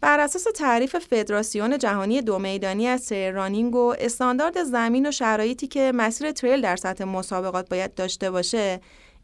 بر 0.00 0.20
اساس 0.20 0.44
تعریف 0.54 0.98
فدراسیون 0.98 1.78
جهانی 1.78 2.22
دو 2.22 2.38
میدانی 2.38 2.86
از 2.86 3.08
تریل 3.08 3.34
رانینگ 3.34 3.74
و 3.74 3.94
استاندارد 3.98 4.62
زمین 4.62 5.08
و 5.08 5.10
شرایطی 5.10 5.66
که 5.66 5.92
مسیر 5.94 6.32
تریل 6.32 6.60
در 6.60 6.76
سطح 6.76 7.04
مسابقات 7.04 7.68
باید 7.68 7.94
داشته 7.94 8.30
باشه 8.30 8.80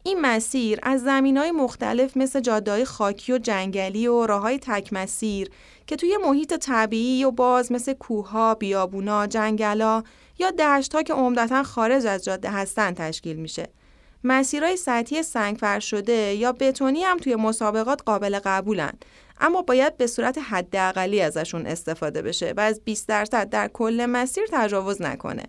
این 0.07 0.21
مسیر 0.21 0.79
از 0.83 1.03
زمین 1.03 1.37
های 1.37 1.51
مختلف 1.51 2.17
مثل 2.17 2.41
جادههای 2.41 2.85
خاکی 2.85 3.33
و 3.33 3.39
جنگلی 3.39 4.07
و 4.07 4.27
راه 4.27 4.43
های 4.43 4.59
تک 4.59 4.93
مسیر 4.93 5.51
که 5.87 5.97
توی 5.97 6.19
محیط 6.25 6.55
طبیعی 6.55 7.25
و 7.25 7.31
باز 7.31 7.73
مثل 7.73 7.93
کوهها، 7.93 8.55
بیابونا، 8.55 9.27
جنگلا 9.27 10.03
یا 10.39 10.51
دشت 10.51 10.95
ها 10.95 11.03
که 11.03 11.15
عمدتا 11.15 11.63
خارج 11.63 12.07
از 12.07 12.25
جاده 12.25 12.51
هستن 12.51 12.95
تشکیل 12.95 13.37
میشه. 13.37 13.69
مسیرهای 14.25 14.77
سطحی 14.77 15.23
سنگ 15.23 15.79
شده 15.79 16.35
یا 16.35 16.53
بتونی 16.53 17.03
هم 17.03 17.17
توی 17.17 17.37
مسابقات 17.37 18.03
قابل 18.07 18.39
قبولن 18.45 18.93
اما 19.41 19.63
باید 19.63 19.97
به 19.97 20.07
صورت 20.07 20.39
حداقلی 20.39 21.21
ازشون 21.21 21.67
استفاده 21.67 22.23
بشه 22.23 22.55
و 22.57 22.61
از 22.61 22.81
20 22.85 23.09
درصد 23.09 23.49
در 23.49 23.69
کل 23.69 24.07
مسیر 24.07 24.45
تجاوز 24.53 25.03
نکنه. 25.03 25.45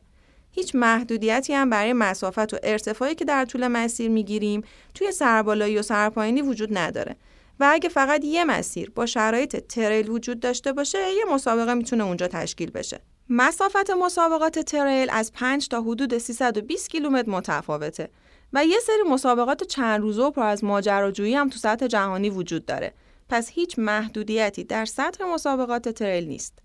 هیچ 0.56 0.76
محدودیتی 0.76 1.54
هم 1.54 1.70
برای 1.70 1.94
مسافت 1.94 2.54
و 2.54 2.58
ارتفاعی 2.64 3.16
که 3.16 3.26
در 3.26 3.46
طول 3.46 3.68
مسیر 3.68 4.10
می‌گیریم 4.10 4.64
توی 4.94 5.12
سربالایی 5.12 5.78
و 5.78 5.82
سرپایینی 5.82 6.42
وجود 6.42 6.78
نداره. 6.78 7.16
و 7.60 7.70
اگه 7.72 7.90
فقط 7.90 8.24
یه 8.24 8.46
مسیر 8.46 8.90
با 8.90 9.06
شرایط 9.06 9.56
تریل 9.56 10.10
وجود 10.10 10.40
داشته 10.40 10.74
باشه 10.74 10.98
یه 10.98 11.26
مسابقه 11.34 11.74
می‌تونه 11.74 12.04
اونجا 12.04 12.28
تشکیل 12.28 12.72
بشه. 12.72 13.00
مسافت 13.30 13.90
مسابقات 13.90 14.60
تریل 14.60 15.10
از 15.12 15.34
5 15.34 15.68
تا 15.68 15.82
حدود 15.82 16.18
320 16.18 16.90
کیلومتر 16.90 17.30
متفاوته 17.30 18.10
و 18.54 18.66
یه 18.66 18.80
سری 18.80 19.04
مسابقات 19.10 19.64
چند 19.64 20.02
روزه 20.02 20.22
و 20.22 20.32
پر 20.32 20.44
از 20.44 20.64
ماجراجویی 20.64 21.36
هم 21.36 21.50
تو 21.50 21.58
سطح 21.58 21.88
جهانی 21.88 22.30
وجود 22.30 22.66
داره. 22.66 22.94
پس 23.30 23.50
هیچ 23.50 23.80
محدودیتی 23.80 24.64
در 24.64 24.86
سطح 24.86 25.26
مسابقات 25.26 25.90
تریل 25.90 26.28
نیست. 26.28 26.60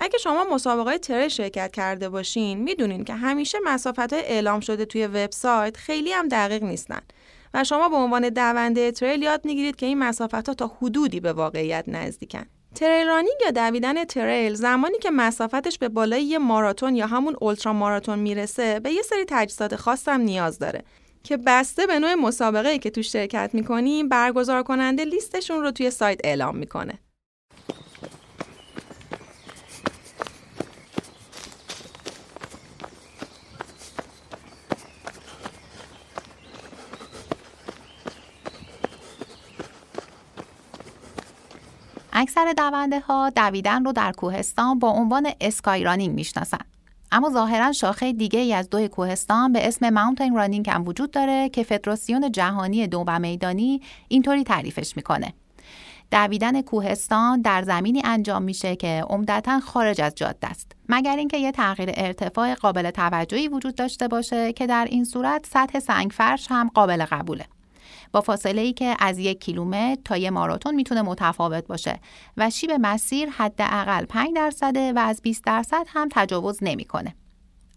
اگه 0.00 0.18
شما 0.18 0.44
مسابقه 0.44 0.98
تریل 0.98 1.28
شرکت 1.28 1.72
کرده 1.72 2.08
باشین 2.08 2.58
می‌دونین 2.58 3.04
که 3.04 3.14
همیشه 3.14 3.58
مسافت 3.64 4.12
های 4.12 4.22
اعلام 4.22 4.60
شده 4.60 4.84
توی 4.84 5.06
وبسایت 5.06 5.76
خیلی 5.76 6.12
هم 6.12 6.28
دقیق 6.28 6.62
نیستن. 6.62 7.00
و 7.54 7.64
شما 7.64 7.88
به 7.88 7.96
عنوان 7.96 8.28
دونده 8.28 8.92
تریل 8.92 9.22
یاد 9.22 9.44
می‌گیرید 9.44 9.76
که 9.76 9.86
این 9.86 9.98
مسافت 9.98 10.48
ها 10.48 10.54
تا 10.54 10.72
حدودی 10.82 11.20
به 11.20 11.32
واقعیت 11.32 11.84
نزدیکن. 11.86 12.44
تریل 12.74 13.06
رانینگ 13.06 13.36
یا 13.44 13.50
دویدن 13.50 14.04
تریل 14.04 14.54
زمانی 14.54 14.98
که 14.98 15.10
مسافتش 15.10 15.78
به 15.78 15.88
بالای 15.88 16.22
یه 16.22 16.38
ماراتون 16.38 16.96
یا 16.96 17.06
همون 17.06 17.36
اولترا 17.40 17.72
ماراتون 17.72 18.18
می‌رسه 18.18 18.80
به 18.80 18.92
یه 18.92 19.02
سری 19.02 19.24
تجهیزات 19.28 19.76
خاص 19.76 20.08
هم 20.08 20.20
نیاز 20.20 20.58
داره 20.58 20.84
که 21.22 21.36
بسته 21.36 21.86
به 21.86 21.98
نوع 21.98 22.14
مسابقه 22.14 22.78
که 22.78 22.90
توش 22.90 23.12
شرکت 23.12 23.50
می‌کنیم 23.52 24.08
برگزار 24.08 24.62
کننده 24.62 25.04
لیستشون 25.04 25.62
رو 25.62 25.70
توی 25.70 25.90
سایت 25.90 26.20
اعلام 26.24 26.56
می‌کنه. 26.56 26.98
اکثر 42.20 42.52
دونده 42.56 43.00
ها 43.00 43.30
دویدن 43.30 43.84
رو 43.84 43.92
در 43.92 44.12
کوهستان 44.12 44.78
با 44.78 44.90
عنوان 44.90 45.30
اسکای 45.40 45.84
رانینگ 45.84 46.14
می‌شناسن. 46.14 46.58
اما 47.12 47.30
ظاهرا 47.30 47.72
شاخه 47.72 48.12
دیگه 48.12 48.40
ای 48.40 48.54
از 48.54 48.70
دو 48.70 48.88
کوهستان 48.88 49.52
به 49.52 49.68
اسم 49.68 49.90
ماونتین 49.90 50.36
رانینگ 50.36 50.70
هم 50.70 50.88
وجود 50.88 51.10
داره 51.10 51.48
که 51.48 51.62
فدراسیون 51.62 52.32
جهانی 52.32 52.86
دو 52.86 53.04
و 53.06 53.18
میدانی 53.18 53.80
اینطوری 54.08 54.44
تعریفش 54.44 54.96
می‌کنه. 54.96 55.32
دویدن 56.10 56.62
کوهستان 56.62 57.40
در 57.40 57.62
زمینی 57.62 58.02
انجام 58.04 58.42
میشه 58.42 58.76
که 58.76 59.04
عمدتا 59.08 59.60
خارج 59.60 60.00
از 60.00 60.14
جاده 60.14 60.46
است 60.46 60.72
مگر 60.88 61.16
اینکه 61.16 61.36
یه 61.36 61.52
تغییر 61.52 61.90
ارتفاع 61.94 62.54
قابل 62.54 62.90
توجهی 62.90 63.48
وجود 63.48 63.74
داشته 63.74 64.08
باشه 64.08 64.52
که 64.52 64.66
در 64.66 64.86
این 64.90 65.04
صورت 65.04 65.46
سطح 65.46 65.78
سنگفرش 65.78 66.46
هم 66.50 66.70
قابل 66.74 67.04
قبوله 67.04 67.44
با 68.12 68.20
فاصله 68.20 68.60
ای 68.60 68.72
که 68.72 68.96
از 68.98 69.18
یک 69.18 69.40
کیلومتر 69.40 70.00
تا 70.04 70.16
یک 70.16 70.32
ماراتون 70.32 70.74
می‌تونه 70.74 71.02
متفاوت 71.02 71.66
باشه 71.66 72.00
و 72.36 72.50
شیب 72.50 72.70
مسیر 72.80 73.28
حداقل 73.28 74.04
5 74.04 74.36
درصده 74.36 74.92
و 74.92 74.98
از 74.98 75.22
20 75.22 75.44
درصد 75.44 75.86
هم 75.88 76.08
تجاوز 76.12 76.58
نمی‌کنه. 76.62 77.14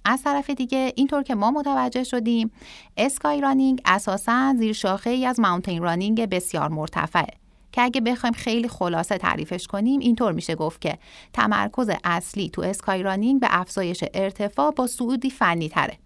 از 0.05 0.23
طرف 0.23 0.49
دیگه 0.49 0.93
اینطور 0.95 1.23
که 1.23 1.35
ما 1.35 1.51
متوجه 1.51 2.03
شدیم 2.03 2.51
اسکای 2.97 3.41
رانینگ 3.41 3.81
اساسا 3.85 4.55
زیر 4.57 4.73
شاخه 4.73 5.09
ای 5.09 5.25
از 5.25 5.39
ماونتین 5.39 5.83
رانینگ 5.83 6.29
بسیار 6.29 6.69
مرتفعه 6.69 7.27
که 7.71 7.81
اگه 7.81 8.01
بخوایم 8.01 8.33
خیلی 8.33 8.67
خلاصه 8.67 9.17
تعریفش 9.17 9.67
کنیم 9.67 9.99
اینطور 9.99 10.31
میشه 10.31 10.55
گفت 10.55 10.81
که 10.81 10.97
تمرکز 11.33 11.89
اصلی 12.03 12.49
تو 12.49 12.61
اسکای 12.61 13.03
رانینگ 13.03 13.41
به 13.41 13.47
افزایش 13.49 14.03
ارتفاع 14.13 14.71
با 14.71 14.87
صعودی 14.87 15.29
فنی 15.29 15.69
تره 15.69 15.97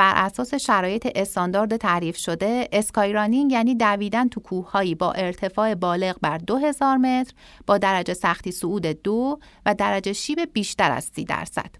بر 0.00 0.12
اساس 0.16 0.54
شرایط 0.54 1.08
استاندارد 1.14 1.76
تعریف 1.76 2.16
شده 2.16 2.68
اسکای 2.72 3.12
رانینگ 3.12 3.52
یعنی 3.52 3.74
دویدن 3.74 4.28
تو 4.28 4.40
کوههایی 4.40 4.94
با 4.94 5.12
ارتفاع 5.12 5.74
بالغ 5.74 6.16
بر 6.22 6.38
2000 6.38 6.96
متر 6.96 7.34
با 7.66 7.78
درجه 7.78 8.14
سختی 8.14 8.52
صعود 8.52 8.86
دو 8.86 9.38
و 9.66 9.74
درجه 9.74 10.12
شیب 10.12 10.38
بیشتر 10.52 10.92
از 10.92 11.04
30 11.04 11.24
درصد. 11.24 11.70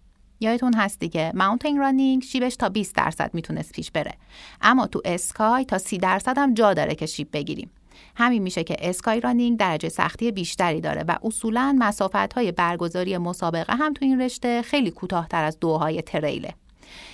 یادتون 0.41 0.75
هست 0.75 0.99
دیگه 0.99 1.33
ماونتین 1.35 1.79
رانینگ 1.79 2.23
شیبش 2.23 2.57
تا 2.57 2.69
20 2.69 2.95
درصد 2.95 3.31
می‌تونست 3.35 3.73
پیش 3.73 3.91
بره. 3.91 4.13
اما 4.61 4.87
تو 4.87 5.03
اسکای 5.05 5.65
تا 5.65 5.79
30 5.79 5.99
درصد 5.99 6.39
هم 6.39 6.55
جا 6.55 6.75
داره 6.75 6.95
که 6.95 7.07
شیب 7.07 7.29
بگیریم. 7.33 7.71
همین 8.17 8.43
میشه 8.43 8.65
که 8.65 8.77
اسکای 8.79 9.21
رانینگ 9.21 9.59
درجه 9.59 9.89
سختی 9.89 10.33
بیشتری 10.33 10.81
داره 10.81 11.05
و 11.09 11.17
اصولا 11.23 11.77
مسافت 11.79 12.33
های 12.33 12.53
برگزاری 12.53 13.19
مسابقه 13.19 13.75
هم 13.75 13.93
تو 13.93 14.05
این 14.05 14.21
رشته 14.21 14.63
خیلی 14.63 14.91
کوتاهتر 14.91 15.45
از 15.45 15.61
دوهای 15.61 16.03
تریله 16.03 16.55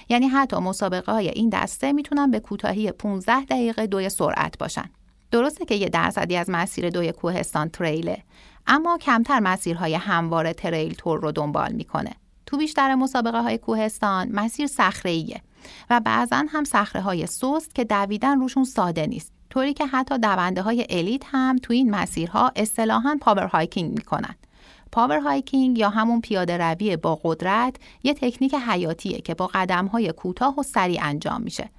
یعنی 0.09 0.29
حتی 0.29 0.57
مسابقه 0.57 1.13
های 1.13 1.29
این 1.29 1.49
دسته 1.49 1.93
می‌تونن 1.93 2.31
به 2.31 2.41
کوتاهی 2.41 2.93
15 2.93 3.45
دقیقه 3.45 3.87
دوی 3.87 4.09
سرعت 4.09 4.59
باشن. 4.59 4.91
درسته 5.31 5.65
که 5.65 5.75
یه 5.75 5.89
درصدی 5.89 6.37
از 6.37 6.51
مسیر 6.51 6.91
دوی 6.91 7.13
کوهستان 7.13 7.69
trail 7.69 8.14
ه 8.14 8.23
اما 8.67 8.99
کمتر 8.99 9.41
مسیرهای 9.41 9.95
هموار 9.95 10.53
trail 10.53 11.21
رو 11.21 11.33
دنبال 11.33 11.73
می‌کنه. 11.73 12.13
تو 12.47 12.57
بیشتر 12.57 12.95
مسابقه 12.95 13.43
های 13.43 13.59
کوهستان 13.59 14.29
مسیر 14.33 14.67
صخره 14.67 15.41
و 15.91 16.01
بعضا 16.01 16.45
هم 16.49 16.65
صخره 16.65 17.03
های 17.03 17.27
سست 17.27 17.75
که 17.75 17.85
دویدن 17.85 18.41
روشون 18.41 18.65
ساده 18.65 19.07
نیست. 19.07 19.33
طوری 19.51 19.75
که 19.75 19.87
حتی 19.87 20.19
دونده 20.19 20.63
های 20.63 20.87
elite 20.91 21.23
هم 21.27 21.57
تو 21.57 21.73
این 21.73 21.91
مسیرها 21.91 22.53
اصطلاحا 22.57 23.19
power 23.21 23.47
hiking 23.47 23.93
می‌کنن. 23.93 24.35
power 24.97 25.19
hiking 25.19 25.79
یا 25.79 25.89
همون 25.89 26.21
پیاده 26.21 26.57
روی 26.57 26.97
با 26.97 27.21
قدرت 27.23 27.77
یه 28.03 28.15
تکنیک 28.15 28.55
حیاتیه 28.55 29.19
که 29.21 29.35
با 29.35 29.47
قدم 29.47 29.87
های 29.87 30.13
کوتاه 30.13 30.59
و 30.59 30.63
سریع 30.63 31.01
انجام 31.03 31.43
میشه. 31.43 31.71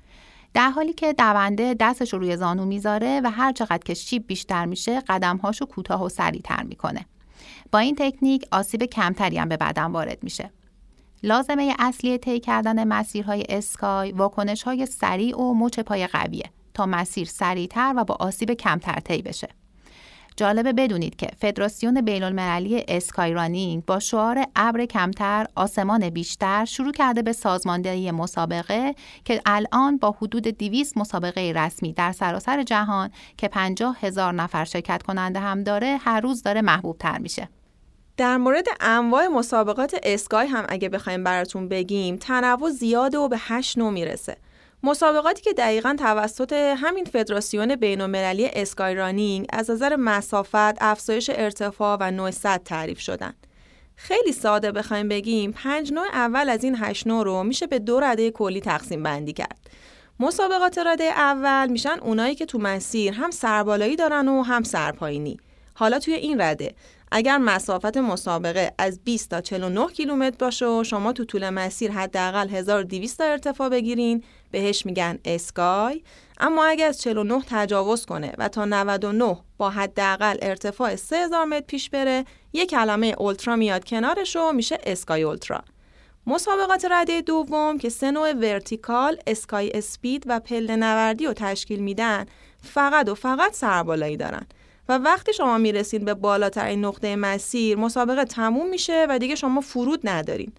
در 0.54 0.70
حالی 0.70 0.94
که 0.94 1.14
دونده 1.14 1.76
دستش 1.80 2.14
رو 2.14 2.20
روی 2.20 2.38
زانو 2.38 2.66
می‌ذاره 2.66 3.22
و 3.24 3.32
هر 3.32 3.52
چقدر 3.52 3.84
که 3.86 3.94
شیب 3.94 4.28
بیشتر 4.28 4.66
میشه 4.66 5.02
قدمهاشو 5.02 5.66
کوتاه 5.66 6.04
و 6.04 6.10
سریعتر 6.10 6.64
می‌کنه. 6.64 7.06
با 7.72 7.80
این 7.80 7.96
تکنیک 7.96 8.48
آسیب 8.52 8.84
کمتری 8.84 9.38
هم 9.38 9.50
به 9.50 9.58
بدن 9.58 9.92
وارد 9.92 10.24
میشه. 10.24 10.52
لازمه 11.24 11.76
اصلی 11.80 12.18
طی 12.18 12.40
کردن 12.40 12.88
مسیرهای 12.88 13.44
اسکای 13.50 14.12
واکنش 14.12 14.64
های 14.64 14.86
سریع 14.86 15.38
و 15.38 15.54
مچ 15.54 15.80
پای 15.80 16.08
قویه 16.08 16.50
تا 16.74 16.86
مسیر 16.86 17.28
سریعتر 17.28 17.94
و 17.98 18.04
با 18.04 18.16
آسیب 18.20 18.52
کمتر 18.52 19.00
طی 19.00 19.22
بشه. 19.22 19.48
جالبه 20.38 20.74
بدونید 20.74 21.16
که 21.16 21.28
فدراسیون 21.38 22.02
بین 22.02 22.24
المللی 22.24 22.84
اسکای 22.88 23.34
رانینگ 23.34 23.86
با 23.86 24.00
شعار 24.00 24.44
ابر 24.56 24.86
کمتر 24.86 25.48
آسمان 25.56 26.10
بیشتر 26.10 26.66
شروع 26.66 26.92
کرده 26.92 27.22
به 27.22 27.34
سازماندهی 27.34 28.12
مسابقه 28.12 28.96
که 29.26 29.42
الان 29.46 29.98
با 29.98 30.12
حدود 30.12 30.44
200 30.44 30.98
مسابقه 30.98 31.54
رسمی 31.56 31.94
در 31.94 32.12
سراسر 32.12 32.64
جهان 32.64 33.10
که 33.38 33.48
50 33.48 33.98
هزار 34.02 34.34
نفر 34.34 34.66
شرکت 34.66 35.04
کننده 35.04 35.40
هم 35.40 35.64
داره 35.64 35.98
هر 36.02 36.22
روز 36.22 36.44
داره 36.44 36.62
محبوب 36.62 36.98
تر 36.98 37.18
میشه. 37.18 37.50
در 38.18 38.38
مورد 38.38 38.66
انواع 38.80 39.28
مسابقات 39.28 39.96
اسکای 40.04 40.48
هم 40.48 40.66
اگه 40.70 40.90
بخوایم 40.90 41.24
براتون 41.24 41.70
بگیم 41.70 42.16
تنوع 42.16 42.70
زیاده 42.70 43.18
و 43.18 43.28
به 43.28 43.38
هشت 43.40 43.78
نوع 43.78 43.92
می‌رسه 43.92 44.38
مسابقاتی 44.84 45.42
که 45.42 45.54
دقیقا 45.54 45.96
توسط 46.00 46.54
همین 46.54 47.06
فدراسیون 47.06 47.76
بین‌المللی 47.76 48.50
اسکای 48.54 48.96
رانینگ 48.96 49.48
از 49.54 49.72
نظر 49.72 49.96
مسافت، 49.96 50.82
افزایش 50.82 51.32
ارتفاع 51.34 51.98
و 52.00 52.12
نوع 52.12 52.32
سطح 52.32 52.64
تعریف 52.64 53.00
شدن. 53.00 53.34
خیلی 53.96 54.32
ساده 54.32 54.72
بخوایم 54.72 55.08
بگیم 55.08 55.52
پنج 55.52 55.94
نوع 55.94 56.08
اول 56.14 56.50
از 56.50 56.64
این 56.64 56.76
هشت 56.80 57.08
نوع 57.08 57.24
رو 57.24 57.44
میشه 57.44 57.68
به 57.68 57.80
دو 57.80 58.00
رده 58.00 58.32
کلی 58.32 58.62
تقسیم 58.62 59.04
بندی 59.04 59.34
کرد. 59.34 59.70
مسابقات 60.20 60.78
رده 60.78 61.04
اول 61.04 61.68
میشن 61.70 62.00
اونایی 62.02 62.36
که 62.36 62.46
تو 62.46 62.58
مسیر 62.58 63.14
هم 63.14 63.32
سربالایی 63.32 63.96
دارن 63.96 64.28
و 64.28 64.44
هم 64.44 64.64
سرپایینی. 64.64 65.38
حالا 65.74 66.00
توی 66.00 66.14
این 66.14 66.42
رده 66.42 66.76
اگر 67.12 67.38
مسافت 67.38 67.98
مسابقه 67.98 68.74
از 68.78 69.00
20 69.04 69.30
تا 69.30 69.42
49 69.42 69.88
کیلومتر 69.88 70.38
باشه 70.40 70.66
و 70.66 70.84
شما 70.84 71.14
تو 71.14 71.26
طول 71.26 71.50
مسیر 71.50 71.92
حداقل 71.92 72.50
1200 72.50 73.18
تا 73.18 73.24
ارتفاع 73.24 73.70
بگیرین 73.70 74.24
بهش 74.52 74.86
میگن 74.86 75.20
اسکای. 75.26 76.04
اما 76.40 76.66
اگر 76.66 76.88
از 76.88 77.02
49 77.02 77.42
تجاوز 77.50 78.06
کنه 78.06 78.34
و 78.38 78.48
تا 78.48 78.66
99 78.66 79.38
با 79.58 79.70
حداقل 79.70 80.38
ارتفاع 80.42 80.96
3000 80.96 81.46
متر 81.46 81.66
پیش 81.68 81.90
بره 81.90 82.26
یک 82.54 82.70
کلمه 82.70 83.16
اولترا 83.18 83.56
میاد 83.56 83.86
کنارش 83.86 84.36
و 84.36 84.52
میشه 84.52 84.78
اسکای 84.84 85.24
اولترا. 85.24 85.64
مسابقات 86.28 86.88
رده 86.92 87.22
دوم 87.22 87.78
که 87.78 87.90
سه 87.90 88.12
نوع 88.12 88.34
ورتیکال، 88.34 89.18
اسکای 89.28 89.72
اسپید 89.74 90.24
و 90.28 90.40
پله 90.40 90.76
نوردی 90.76 91.26
رو 91.26 91.34
تشکیل 91.34 91.80
میدن 91.80 92.26
فقط 92.64 93.10
و 93.10 93.16
فقط 93.16 93.54
سربالایی 93.54 94.18
دارن. 94.18 94.46
و 94.90 94.98
وقتی 94.98 95.34
شما 95.34 95.58
می‌رسید 95.58 96.06
به 96.06 96.14
بالاترین 96.14 96.86
نقطه 96.86 97.16
مسیر 97.16 97.78
مسابقه 97.78 98.26
تموم 98.26 98.70
میشه 98.70 99.08
و 99.10 99.20
دیگه 99.20 99.36
شما 99.36 99.62
فرود 99.62 100.00
ندارین. 100.04 100.52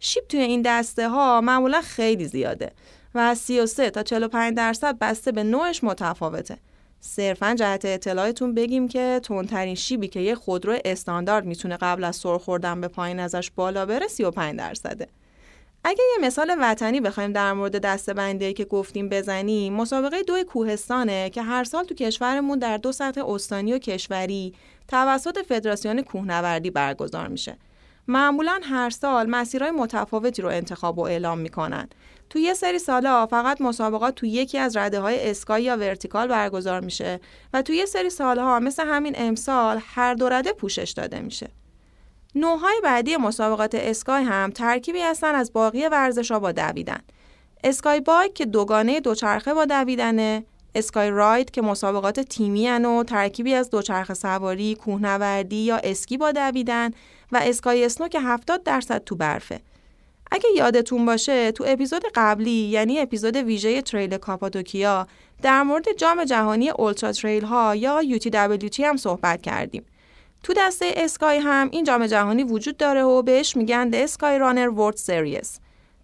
شیب 0.00 0.24
توی 0.28 0.40
این 0.40 0.62
دسته 0.62 1.08
ها 1.08 1.40
معمولا 1.40 1.80
خیلی 1.80 2.24
زیاده 2.24 2.72
و 3.14 3.18
از 3.18 3.38
33 3.38 3.90
تا 3.90 4.02
45 4.02 4.56
درصد 4.56 4.98
بسته 4.98 5.32
به 5.32 5.42
نوعش 5.42 5.84
متفاوته. 5.84 6.58
صرفا 7.00 7.54
جهت 7.54 7.84
اطلاعتون 7.84 8.54
بگیم 8.54 8.88
که 8.88 9.20
تندترین 9.24 9.74
شیبی 9.74 10.08
که 10.08 10.20
یه 10.20 10.34
خودرو 10.34 10.78
استاندارد 10.84 11.44
می‌تونه 11.44 11.76
قبل 11.76 12.04
از 12.04 12.16
سر 12.16 12.38
خوردن 12.38 12.80
به 12.80 12.88
پایین 12.88 13.20
ازش 13.20 13.50
بالا 13.50 13.86
بره 13.86 14.08
35 14.08 14.58
درصده. 14.58 15.08
اگه 15.88 16.04
یه 16.12 16.26
مثال 16.26 16.56
وطنی 16.60 17.00
بخوایم 17.00 17.32
در 17.32 17.52
مورد 17.52 17.78
دسته 17.78 18.52
که 18.52 18.64
گفتیم 18.64 19.08
بزنیم 19.08 19.72
مسابقه 19.72 20.22
دو 20.22 20.44
کوهستانه 20.44 21.30
که 21.30 21.42
هر 21.42 21.64
سال 21.64 21.84
تو 21.84 21.94
کشورمون 21.94 22.58
در 22.58 22.76
دو 22.76 22.92
سطح 22.92 23.28
استانی 23.28 23.72
و 23.72 23.78
کشوری 23.78 24.54
توسط 24.88 25.38
فدراسیون 25.38 26.02
کوهنوردی 26.02 26.70
برگزار 26.70 27.28
میشه. 27.28 27.58
معمولا 28.08 28.60
هر 28.62 28.90
سال 28.90 29.30
مسیرهای 29.30 29.70
متفاوتی 29.70 30.42
رو 30.42 30.48
انتخاب 30.48 30.98
و 30.98 31.02
اعلام 31.02 31.38
می‌کنن. 31.38 31.88
تو 32.30 32.38
یه 32.38 32.54
سری 32.54 32.78
سالها 32.78 33.26
فقط 33.26 33.60
مسابقات 33.60 34.14
تو 34.14 34.26
یکی 34.26 34.58
از 34.58 34.76
رده 34.76 35.00
های 35.00 35.30
اسکای 35.30 35.62
یا 35.62 35.76
ورتیکال 35.76 36.28
برگزار 36.28 36.80
میشه 36.80 37.20
و 37.52 37.62
تو 37.62 37.72
یه 37.72 37.86
سری 37.86 38.10
سالها 38.10 38.60
مثل 38.60 38.86
همین 38.86 39.12
امسال 39.16 39.80
هر 39.94 40.14
دو 40.14 40.28
رده 40.28 40.52
پوشش 40.52 40.90
داده 40.90 41.20
میشه. 41.20 41.48
نوعهای 42.36 42.80
بعدی 42.84 43.16
مسابقات 43.16 43.74
sky 43.74 44.24
هم 44.24 44.50
ترکیبی 44.50 45.00
هستن 45.00 45.34
از 45.34 45.52
باقی 45.52 45.86
ورزش 45.86 46.30
ها 46.30 46.38
با 46.38 46.52
دویدن. 46.52 47.00
sky 47.64 48.00
bike 48.00 48.34
که 48.34 48.44
دوگانه 48.44 49.00
دوچرخه 49.00 49.54
با 49.54 49.64
دویدنه، 49.64 50.44
sky 50.74 51.10
raid 51.10 51.50
که 51.50 51.62
مسابقات 51.62 52.20
تیمی 52.20 52.68
و 52.68 53.02
ترکیبی 53.02 53.54
از 53.54 53.70
دوچرخه 53.70 54.14
سواری، 54.14 54.74
کوهنوردی 54.74 55.56
یا 55.56 55.76
اسکی 55.76 56.16
با 56.16 56.32
دویدن 56.32 56.90
و 57.32 57.40
sky 57.42 57.84
snow 57.84 58.08
که 58.08 58.20
70 58.20 58.62
درصد 58.62 59.04
تو 59.04 59.16
برفه. 59.16 59.60
اگه 60.30 60.48
یادتون 60.56 61.06
باشه 61.06 61.52
تو 61.52 61.64
اپیزود 61.66 62.02
قبلی 62.14 62.50
یعنی 62.50 63.00
اپیزود 63.00 63.36
ویژه 63.36 63.82
trail 63.82 64.16
کاپادوکیا 64.16 65.06
در 65.42 65.62
مورد 65.62 65.92
جام 65.96 66.24
جهانی 66.24 66.70
ultra 66.70 67.12
trail 67.12 67.44
ها 67.44 67.74
یا 67.74 68.00
UTWT 68.02 68.80
هم 68.80 68.96
صحبت 68.96 69.42
کردیم. 69.42 69.84
تو 70.46 70.52
دسته 70.56 70.92
sky 70.96 71.38
هم 71.38 71.68
این 71.72 71.84
جام 71.84 72.06
جهانی 72.06 72.44
وجود 72.44 72.76
داره 72.76 73.02
و 73.02 73.22
بهش 73.22 73.56
میگن 73.56 73.90
The 73.90 74.10
Skyrunner 74.10 74.78
World 74.78 74.98
Series. 75.06 75.48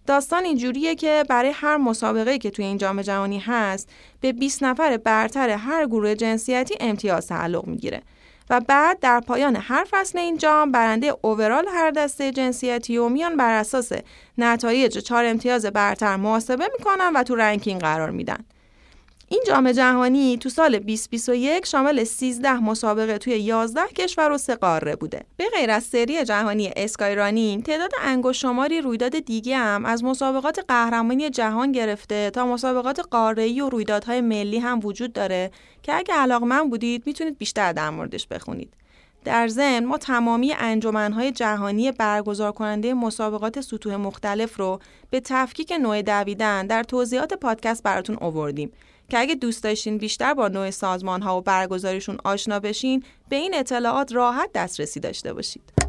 داستان 0.07 0.43
اینجوریه 0.43 0.95
که 0.95 1.23
برای 1.29 1.51
هر 1.51 1.77
مسابقه 1.77 2.37
که 2.37 2.49
توی 2.49 2.65
این 2.65 2.77
جام 2.77 3.01
جهانی 3.01 3.39
هست 3.39 3.89
به 4.21 4.33
20 4.33 4.63
نفر 4.63 4.97
برتر 4.97 5.49
هر 5.49 5.85
گروه 5.85 6.15
جنسیتی 6.15 6.75
امتیاز 6.79 7.27
تعلق 7.27 7.67
می‌گیره 7.67 8.01
و 8.49 8.61
بعد 8.67 8.99
در 8.99 9.19
پایان 9.19 9.55
هر 9.55 9.87
فصل 9.91 10.17
این 10.17 10.37
جام 10.37 10.71
برنده 10.71 11.15
overall 11.21 11.65
هر 11.73 11.91
دسته 11.91 12.31
جنسیتی 12.31 12.97
و 12.97 13.09
میان 13.09 13.37
بر 13.37 13.59
اساس 13.59 13.91
نتایج 14.37 14.97
چهار 14.97 15.25
امتیاز 15.25 15.65
برتر 15.65 16.15
محاسبه 16.15 16.69
می‌کنن 16.77 17.11
و 17.15 17.23
تو 17.23 17.35
ranking 17.35 17.81
قرار 17.81 18.09
میدن. 18.09 18.45
این 19.33 19.43
جام 19.47 19.71
جهانی 19.71 20.37
تو 20.37 20.49
سال 20.49 20.79
2021 20.79 21.65
شامل 21.65 22.03
13 22.03 22.53
مسابقه 22.53 23.17
توی 23.17 23.39
11 23.39 23.81
کشور 23.87 24.31
و 24.31 24.37
سه 24.37 24.55
قاره 24.55 24.95
بوده. 24.95 25.25
به 25.37 25.45
غیر 25.57 25.71
از 25.71 25.83
سری 25.83 26.25
جهانی 26.25 26.71
skyrunning، 26.75 27.63
تعداد 27.63 27.91
انگشت 28.01 28.41
شماری 28.41 28.81
رویداد 28.81 29.19
دیگه 29.19 29.57
هم 29.57 29.85
از 29.85 30.03
مسابقات 30.03 30.59
قهرمانی 30.67 31.29
جهان 31.29 31.71
گرفته 31.71 32.29
تا 32.29 32.45
مسابقات 32.45 32.99
قاره‌ای 32.99 33.61
و 33.61 33.69
رویدادهای 33.69 34.21
ملی 34.21 34.59
هم 34.59 34.79
وجود 34.83 35.13
داره 35.13 35.51
که 35.83 35.93
اگه 35.93 36.13
علاقمند 36.13 36.69
بودید 36.69 37.03
می‌تونید 37.05 37.37
بیشتر 37.37 37.73
در 37.73 37.89
موردش 37.89 38.27
بخونید. 38.27 38.73
در 39.25 39.47
ضمن 39.47 39.85
ما 39.85 39.97
تمامی 39.97 40.53
انجمنهای 40.59 41.31
جهانی 41.31 41.91
برگزار 41.91 42.51
کننده 42.51 42.93
مسابقات 42.93 43.61
سطوح 43.61 43.95
مختلف 43.95 44.59
رو 44.59 44.79
به 45.09 45.19
تفکیک 45.19 45.71
نوع 45.71 46.01
دویدن 46.01 46.67
در 46.67 46.83
توضیحات 46.83 47.33
پادکست 47.33 47.83
براتون 47.83 48.17
آوردیم 48.21 48.71
که 49.09 49.19
اگه 49.19 49.35
دوست 49.35 49.63
داشتین 49.63 49.97
بیشتر 49.97 50.33
با 50.33 50.47
نوع 50.47 50.69
سازمان 50.69 51.21
ها 51.21 51.37
و 51.37 51.41
برگزاریشون 51.41 52.17
آشنا 52.23 52.59
بشین 52.59 53.03
به 53.29 53.35
این 53.35 53.55
اطلاعات 53.55 54.13
راحت 54.13 54.49
دسترسی 54.53 54.99
داشته 54.99 55.33
باشید. 55.33 55.83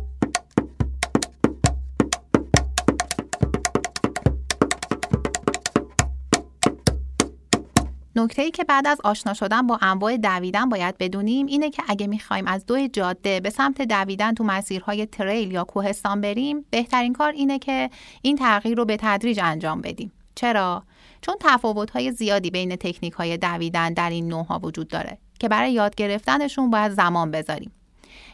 نکته 8.16 8.42
ای 8.42 8.50
که 8.50 8.64
بعد 8.64 8.86
از 8.86 9.00
آشنا 9.04 9.34
شدن 9.34 9.66
با 9.66 9.78
انواع 9.82 10.16
دویدن 10.16 10.68
باید 10.68 10.98
بدونیم 10.98 11.46
اینه 11.46 11.70
که 11.70 11.82
اگه 11.88 12.06
می‌خوایم 12.06 12.46
از 12.46 12.66
دوی 12.66 12.88
جاده 12.88 13.40
به 13.40 13.50
سمت 13.50 13.82
دویدن 13.82 14.34
تو 14.34 14.44
مسیرهای 14.44 15.06
تریل 15.06 15.52
یا 15.52 15.64
کوهستان 15.64 16.20
بریم 16.20 16.64
بهترین 16.70 17.12
کار 17.12 17.32
اینه 17.32 17.58
که 17.58 17.90
این 18.22 18.36
تغییر 18.36 18.76
رو 18.76 18.84
به 18.84 18.96
تدریج 18.96 19.40
انجام 19.42 19.80
بدیم 19.80 20.12
چرا 20.34 20.82
چون 21.20 21.34
تفاوت‌های 21.40 22.12
زیادی 22.12 22.50
بین 22.50 22.76
تکنیک‌های 22.76 23.36
دویدن 23.36 23.92
در 23.92 24.10
این 24.10 24.28
نوعها 24.28 24.58
وجود 24.58 24.88
داره 24.88 25.18
که 25.38 25.48
برای 25.48 25.72
یاد 25.72 25.94
گرفتنشون 25.94 26.70
باید 26.70 26.92
زمان 26.92 27.30
بذاریم 27.30 27.72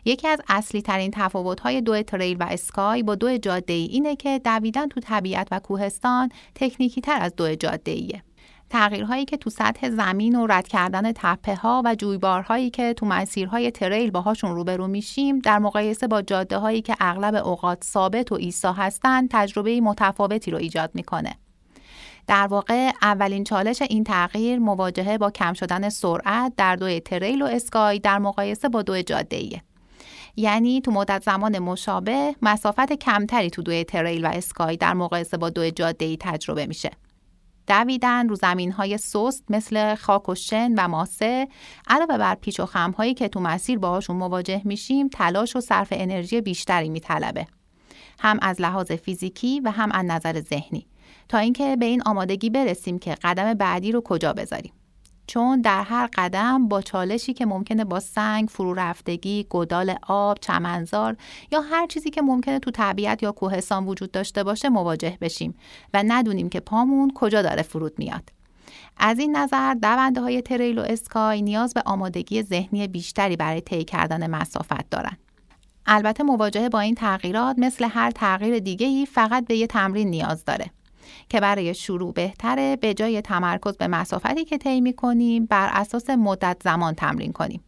یکی 0.05 0.29
از 0.29 0.41
اصلی 0.49 0.83
ترین 0.83 1.11
تفاوت 1.11 1.61
های 1.61 1.81
دو 1.81 2.03
تریل 2.03 2.37
و 2.41 2.47
اسکای 2.51 3.03
با 3.03 3.15
دو 3.15 3.39
جاده 3.39 3.73
ای 3.73 3.85
اینه 3.85 4.17
که 4.17 4.39
دویدن 4.45 4.89
تو 4.89 5.01
طبیعت 5.01 5.49
و 5.51 5.59
کوهستان 5.59 6.29
تکنیکی 6.55 7.01
تر 7.01 7.19
از 7.21 7.37
دو 7.37 7.55
جاده 7.55 7.91
ایه. 7.91 8.23
تغییرهایی 8.71 9.25
که 9.25 9.37
تو 9.37 9.51
سطح 9.51 9.91
زمین 9.91 10.37
و 10.37 10.47
رد 10.47 10.69
کردن 10.69 11.13
تپه 11.13 11.55
ها 11.55 11.83
و 11.85 11.95
جویبارهایی 11.95 12.71
که 12.71 12.95
تو 12.95 13.07
مسیرهای 13.07 13.71
تریل 13.71 14.11
باهاشون 14.11 14.55
روبرو 14.55 14.87
میشیم 14.87 15.39
در 15.39 15.59
مقایسه 15.59 16.07
با 16.07 16.23
جاده 16.23 16.59
هایی 16.59 16.83
که 16.83 16.97
اغلب 17.01 17.35
اوقات 17.35 17.85
ثابت 17.85 18.33
و 18.33 18.35
ایسا 18.35 18.73
هستن 18.73 19.27
تجربه 19.31 19.81
متفاوتی 19.81 20.51
رو 20.51 20.59
ایجاد 20.59 20.91
می‌کنه. 20.95 21.37
در 22.31 22.47
واقع 22.47 22.90
اولین 23.03 23.45
چالش 23.45 23.83
این 23.83 24.05
تغییر 24.05 24.59
مواجهه 24.59 25.19
با 25.19 25.31
کم 25.31 25.53
شدن 25.53 25.88
سرعت 25.88 26.53
در 26.57 26.77
دوی 26.77 27.01
تریل 27.01 27.43
و 27.43 27.47
اسکای 27.47 27.99
در 27.99 28.19
مقایسه 28.19 28.69
با 28.69 28.83
دو 28.83 29.03
جاده 29.03 29.37
ایه. 29.37 29.62
یعنی 30.37 30.81
تو 30.81 30.90
مدت 30.90 31.23
زمان 31.23 31.59
مشابه 31.59 32.35
مسافت 32.43 32.93
کمتری 32.93 33.51
تو 33.51 33.62
دوی 33.62 33.85
تریل 33.85 34.27
و 34.27 34.29
اسکای 34.29 34.77
در 34.77 34.95
مقایسه 34.95 35.37
با 35.37 35.51
دوی 35.51 35.71
جاده 35.71 36.05
ای 36.05 36.16
تجربه 36.21 36.66
میشه. 36.66 36.90
دویدن 37.66 38.29
رو 38.29 38.35
زمین 38.35 38.73
های 38.73 38.99
سست 38.99 39.45
مثل 39.49 39.95
خاک 39.95 40.29
و 40.29 40.35
شن 40.35 40.75
و 40.79 40.88
ماسه 40.88 41.49
علاوه 41.88 42.19
بر 42.19 42.35
پیچ 42.35 42.61
و 42.61 42.66
خم 42.66 42.90
هایی 42.90 43.14
که 43.14 43.29
تو 43.29 43.40
مسیر 43.40 43.79
باهاشون 43.79 44.16
مواجه 44.16 44.62
میشیم 44.64 45.09
تلاش 45.09 45.57
و 45.57 45.61
صرف 45.61 45.88
انرژی 45.90 46.40
بیشتری 46.40 46.88
میطلبه 46.88 47.47
هم 48.19 48.38
از 48.43 48.61
لحاظ 48.61 48.93
فیزیکی 48.93 49.61
و 49.61 49.71
هم 49.71 49.93
از 49.93 50.05
نظر 50.05 50.40
ذهنی 50.40 50.87
تا 51.31 51.38
اینکه 51.38 51.77
به 51.77 51.87
این 51.87 52.03
آمادگی 52.07 52.51
برسیم 52.51 52.99
که 52.99 53.14
قدم 53.23 53.55
بعدی 53.55 53.93
رو 53.93 54.01
کجا 54.01 54.33
بذاریم 54.33 54.73
چون 55.27 55.61
در 55.61 55.83
هر 55.83 56.09
قدم 56.14 56.69
با 56.69 56.83
چالشی 56.83 57.33
که 57.33 57.47
ممکنه 57.47 57.85
با 57.85 58.01
سنگ، 58.01 58.49
فرو 58.49 58.75
رفتگی، 58.75 59.47
گدال 59.51 59.95
آب، 60.03 60.38
چمنزار 60.40 61.16
یا 61.53 61.61
هر 61.61 61.87
چیزی 61.87 62.11
که 62.11 62.23
ممکنه 62.23 62.59
تو 62.59 62.71
طبیعت 62.71 63.23
یا 63.23 63.33
کوهستان 63.33 63.87
وجود 63.87 64.11
داشته 64.11 64.45
باشه 64.45 64.69
مواجه 64.69 65.19
بشیم 65.21 65.55
و 65.95 66.03
ندونیم 66.07 66.49
که 66.49 66.61
پامون 66.61 67.12
کجا 67.14 67.43
داره 67.43 67.62
فرود 67.62 67.99
میاد. 67.99 68.29
از 68.97 69.19
این 69.19 69.37
نظر 69.37 69.75
دونده 69.75 70.21
های 70.21 70.43
تریل 70.43 70.79
و 70.79 70.83
اسکای 70.83 71.43
نیاز 71.43 71.75
به 71.75 71.83
آمادگی 71.87 72.43
ذهنی 72.43 72.88
بیشتری 72.88 73.37
برای 73.37 73.61
طی 73.61 73.85
کردن 73.85 74.31
مسافت 74.31 74.90
دارن. 74.90 75.16
البته 75.87 76.23
مواجهه 76.23 76.69
با 76.69 76.81
این 76.81 76.95
تغییرات 76.95 77.57
مثل 77.59 77.85
هر 77.90 78.11
تغییر 78.11 78.59
دیگه 78.59 78.87
ای 78.87 79.07
فقط 79.07 79.47
به 79.47 79.57
یه 79.57 79.66
تمرین 79.66 80.11
نیاز 80.11 80.45
داره. 80.45 80.71
که 81.31 81.40
برای 81.40 81.75
شروع 81.75 82.12
بهتره 82.12 82.77
به 82.77 82.95
جای 82.95 83.23
تمرکز 83.23 83.77
به 83.77 83.88
مسافتی 83.88 84.45
که 84.45 84.59
طی 84.59 84.93
کنیم 84.93 85.47
بر 85.47 85.69
اساس 85.73 86.11
مدت 86.11 86.57
زمان 86.64 86.95
تمرین 86.95 87.33
کنیم. 87.33 87.64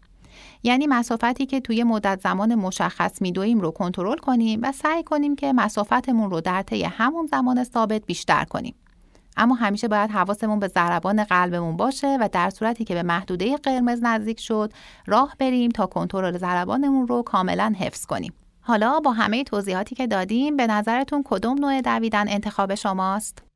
یعنی 0.63 0.87
مسافتی 0.87 1.47
که 1.47 1.61
توی 1.61 1.85
مدت 1.85 2.21
زمان 2.21 2.55
مشخص 2.55 3.23
میدویم 3.23 3.61
رو 3.61 3.71
کنترل 3.71 4.17
کنیم 4.17 4.61
و 4.63 4.73
سعی 4.73 5.03
کنیم 5.03 5.37
که 5.37 5.53
مسافتمون 5.53 6.31
رو 6.31 6.41
در 6.41 6.63
طی 6.63 6.83
همون 6.83 7.27
زمان 7.27 7.65
ثابت 7.65 8.07
بیشتر 8.07 8.45
کنیم. 8.45 8.75
اما 9.37 9.55
همیشه 9.55 9.89
باید 9.89 10.11
حواسمون 10.11 10.59
به 10.59 10.69
ضربان 10.69 11.25
قلبمون 11.25 11.77
باشه 11.77 12.19
و 12.21 12.29
در 12.33 12.51
صورتی 12.51 12.85
که 12.85 12.95
به 12.95 13.03
محدوده 13.03 13.57
قرمز 13.57 14.03
نزدیک 14.03 14.41
شد 14.41 14.73
راه 15.07 15.35
بریم 15.39 15.71
تا 15.71 15.87
کنترل 15.87 16.39
ضربانمون 16.39 17.09
رو 17.09 17.23
کاملا 17.23 17.75
حفظ 17.79 18.07
کنیم. 18.07 18.33
حالا 18.61 19.01
با 19.01 19.13
همه 19.13 19.45
توضیحاتی 19.45 19.95
که 19.95 20.07
دادیم 20.07 20.57
به 20.57 20.67
نظرتون 20.67 21.23
کدوم 21.27 21.59
نوع 21.59 21.81
دویدن 21.81 22.29
انتخاب 22.29 22.75
شماست؟ 22.75 23.52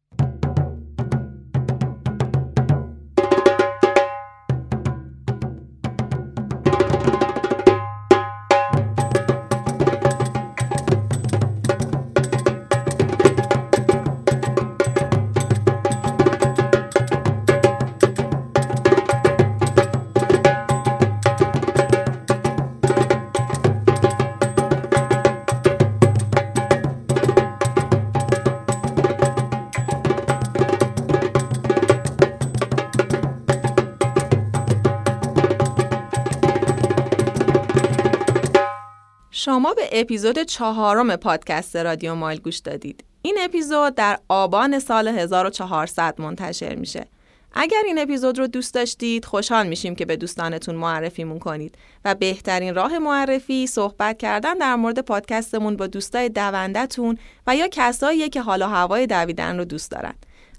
اپیزود 40.00 40.38
چهارم 40.38 41.16
پادکست 41.16 41.76
رادیو 41.76 42.14
مایل 42.14 42.40
گوش 42.40 42.58
دادید. 42.58 43.04
این 43.22 43.38
اپیزود 43.40 43.94
در 43.94 44.18
آبان 44.28 44.78
سال 44.78 45.08
1400 45.08 46.20
منتشر 46.20 46.74
میشه. 46.74 47.06
اگر 47.52 47.82
این 47.86 47.98
اپیزود 47.98 48.38
رو 48.38 48.46
دوست 48.46 48.74
داشتید 48.74 49.24
خوشحال 49.24 49.66
میشیم 49.66 49.94
که 49.94 50.04
به 50.04 50.16
دوستانتون 50.16 50.74
معرفیمون 50.74 51.38
کنید 51.38 51.74
و 52.04 52.14
بهترین 52.14 52.74
راه 52.74 52.98
معرفی 52.98 53.66
صحبت 53.66 54.18
کردن 54.18 54.54
در 54.54 54.76
مورد 54.76 54.98
پادکستمون 54.98 55.76
با 55.76 55.86
دوستای 55.86 56.28
دوندتون 56.28 57.18
و 57.46 57.56
یا 57.56 57.68
کسایی 57.70 58.28
که 58.28 58.42
حالا 58.42 58.68
هوای 58.68 59.06
دویدن 59.06 59.58
رو 59.58 59.64
دوست 59.64 59.90
دارن. 59.90 60.14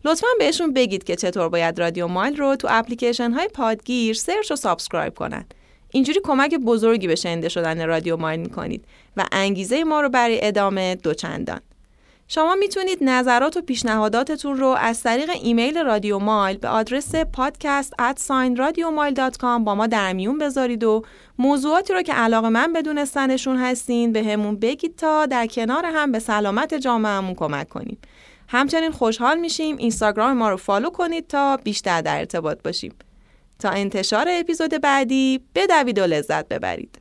لطفا 0.05 0.27
بهشون 0.39 0.73
بگید 0.73 1.03
که 1.03 1.15
چطور 1.15 1.49
باید 1.49 1.79
رادیو 1.79 2.07
مایل 2.07 2.37
رو 2.37 2.55
تو 2.55 2.67
اپلیکیشن 2.71 3.31
های 3.31 3.47
پادگیر 3.47 4.15
search 4.15 4.51
و 4.51 4.55
subscribe 4.55 5.13
کنن. 5.13 5.45
اینجوری 5.91 6.19
کمک 6.23 6.55
بزرگی 6.55 7.07
به 7.07 7.15
شنیده 7.15 7.49
شدن 7.49 7.87
رادیو 7.87 8.17
مایل 8.17 8.39
می‌کنید 8.39 8.85
و 9.17 9.25
انگیزه 9.31 9.83
ما 9.83 10.01
رو 10.01 10.09
برای 10.09 10.47
ادامه 10.47 10.95
دوچندان. 10.95 11.59
شما 12.27 12.55
می‌تونید 12.55 12.97
نظرات 13.01 13.57
و 13.57 13.61
پیشنهاداتتون 13.61 14.57
رو 14.57 14.67
از 14.67 15.03
طریق 15.03 15.29
ایمیل 15.43 15.77
رادیو 15.77 16.19
مایل 16.19 16.57
به 16.57 16.67
آدرس 16.67 17.15
at 17.15 17.25
با 19.59 19.75
ما 19.75 19.87
در 19.87 20.13
میون 20.13 20.37
بذارید 20.37 20.83
و 20.83 21.03
موضوعاتی 21.39 21.93
رو 21.93 22.01
که 22.01 22.13
علاقه 22.13 22.49
من 22.49 22.73
بدونستنشون 22.73 23.57
هستین 23.57 24.13
به 24.13 24.23
همون 24.23 24.59
بگید 24.59 24.95
تا 24.95 25.25
در 25.25 25.47
کنار 25.47 25.85
هم 25.85 26.11
به 26.11 26.19
سلامت 26.19 26.73
جامعهمون 26.73 27.35
کمک 27.35 27.69
کنیم. 27.69 27.97
همچنین 28.47 28.91
خوشحال 28.91 29.39
میشیم 29.39 29.77
اینستاگرام 29.77 30.37
ما 30.37 30.49
رو 30.49 30.57
فالو 30.57 30.89
کنید 30.89 31.27
تا 31.27 31.57
بیشتر 31.57 32.01
در 32.01 32.17
ارتباط 32.17 32.57
باشیم. 32.63 32.93
تا 33.59 33.69
انتشار 33.69 34.27
اپیزود 34.29 34.81
بعدی 34.81 35.39
بدوید 35.55 35.99
و 35.99 36.03
لذت 36.03 36.47
ببرید. 36.47 36.99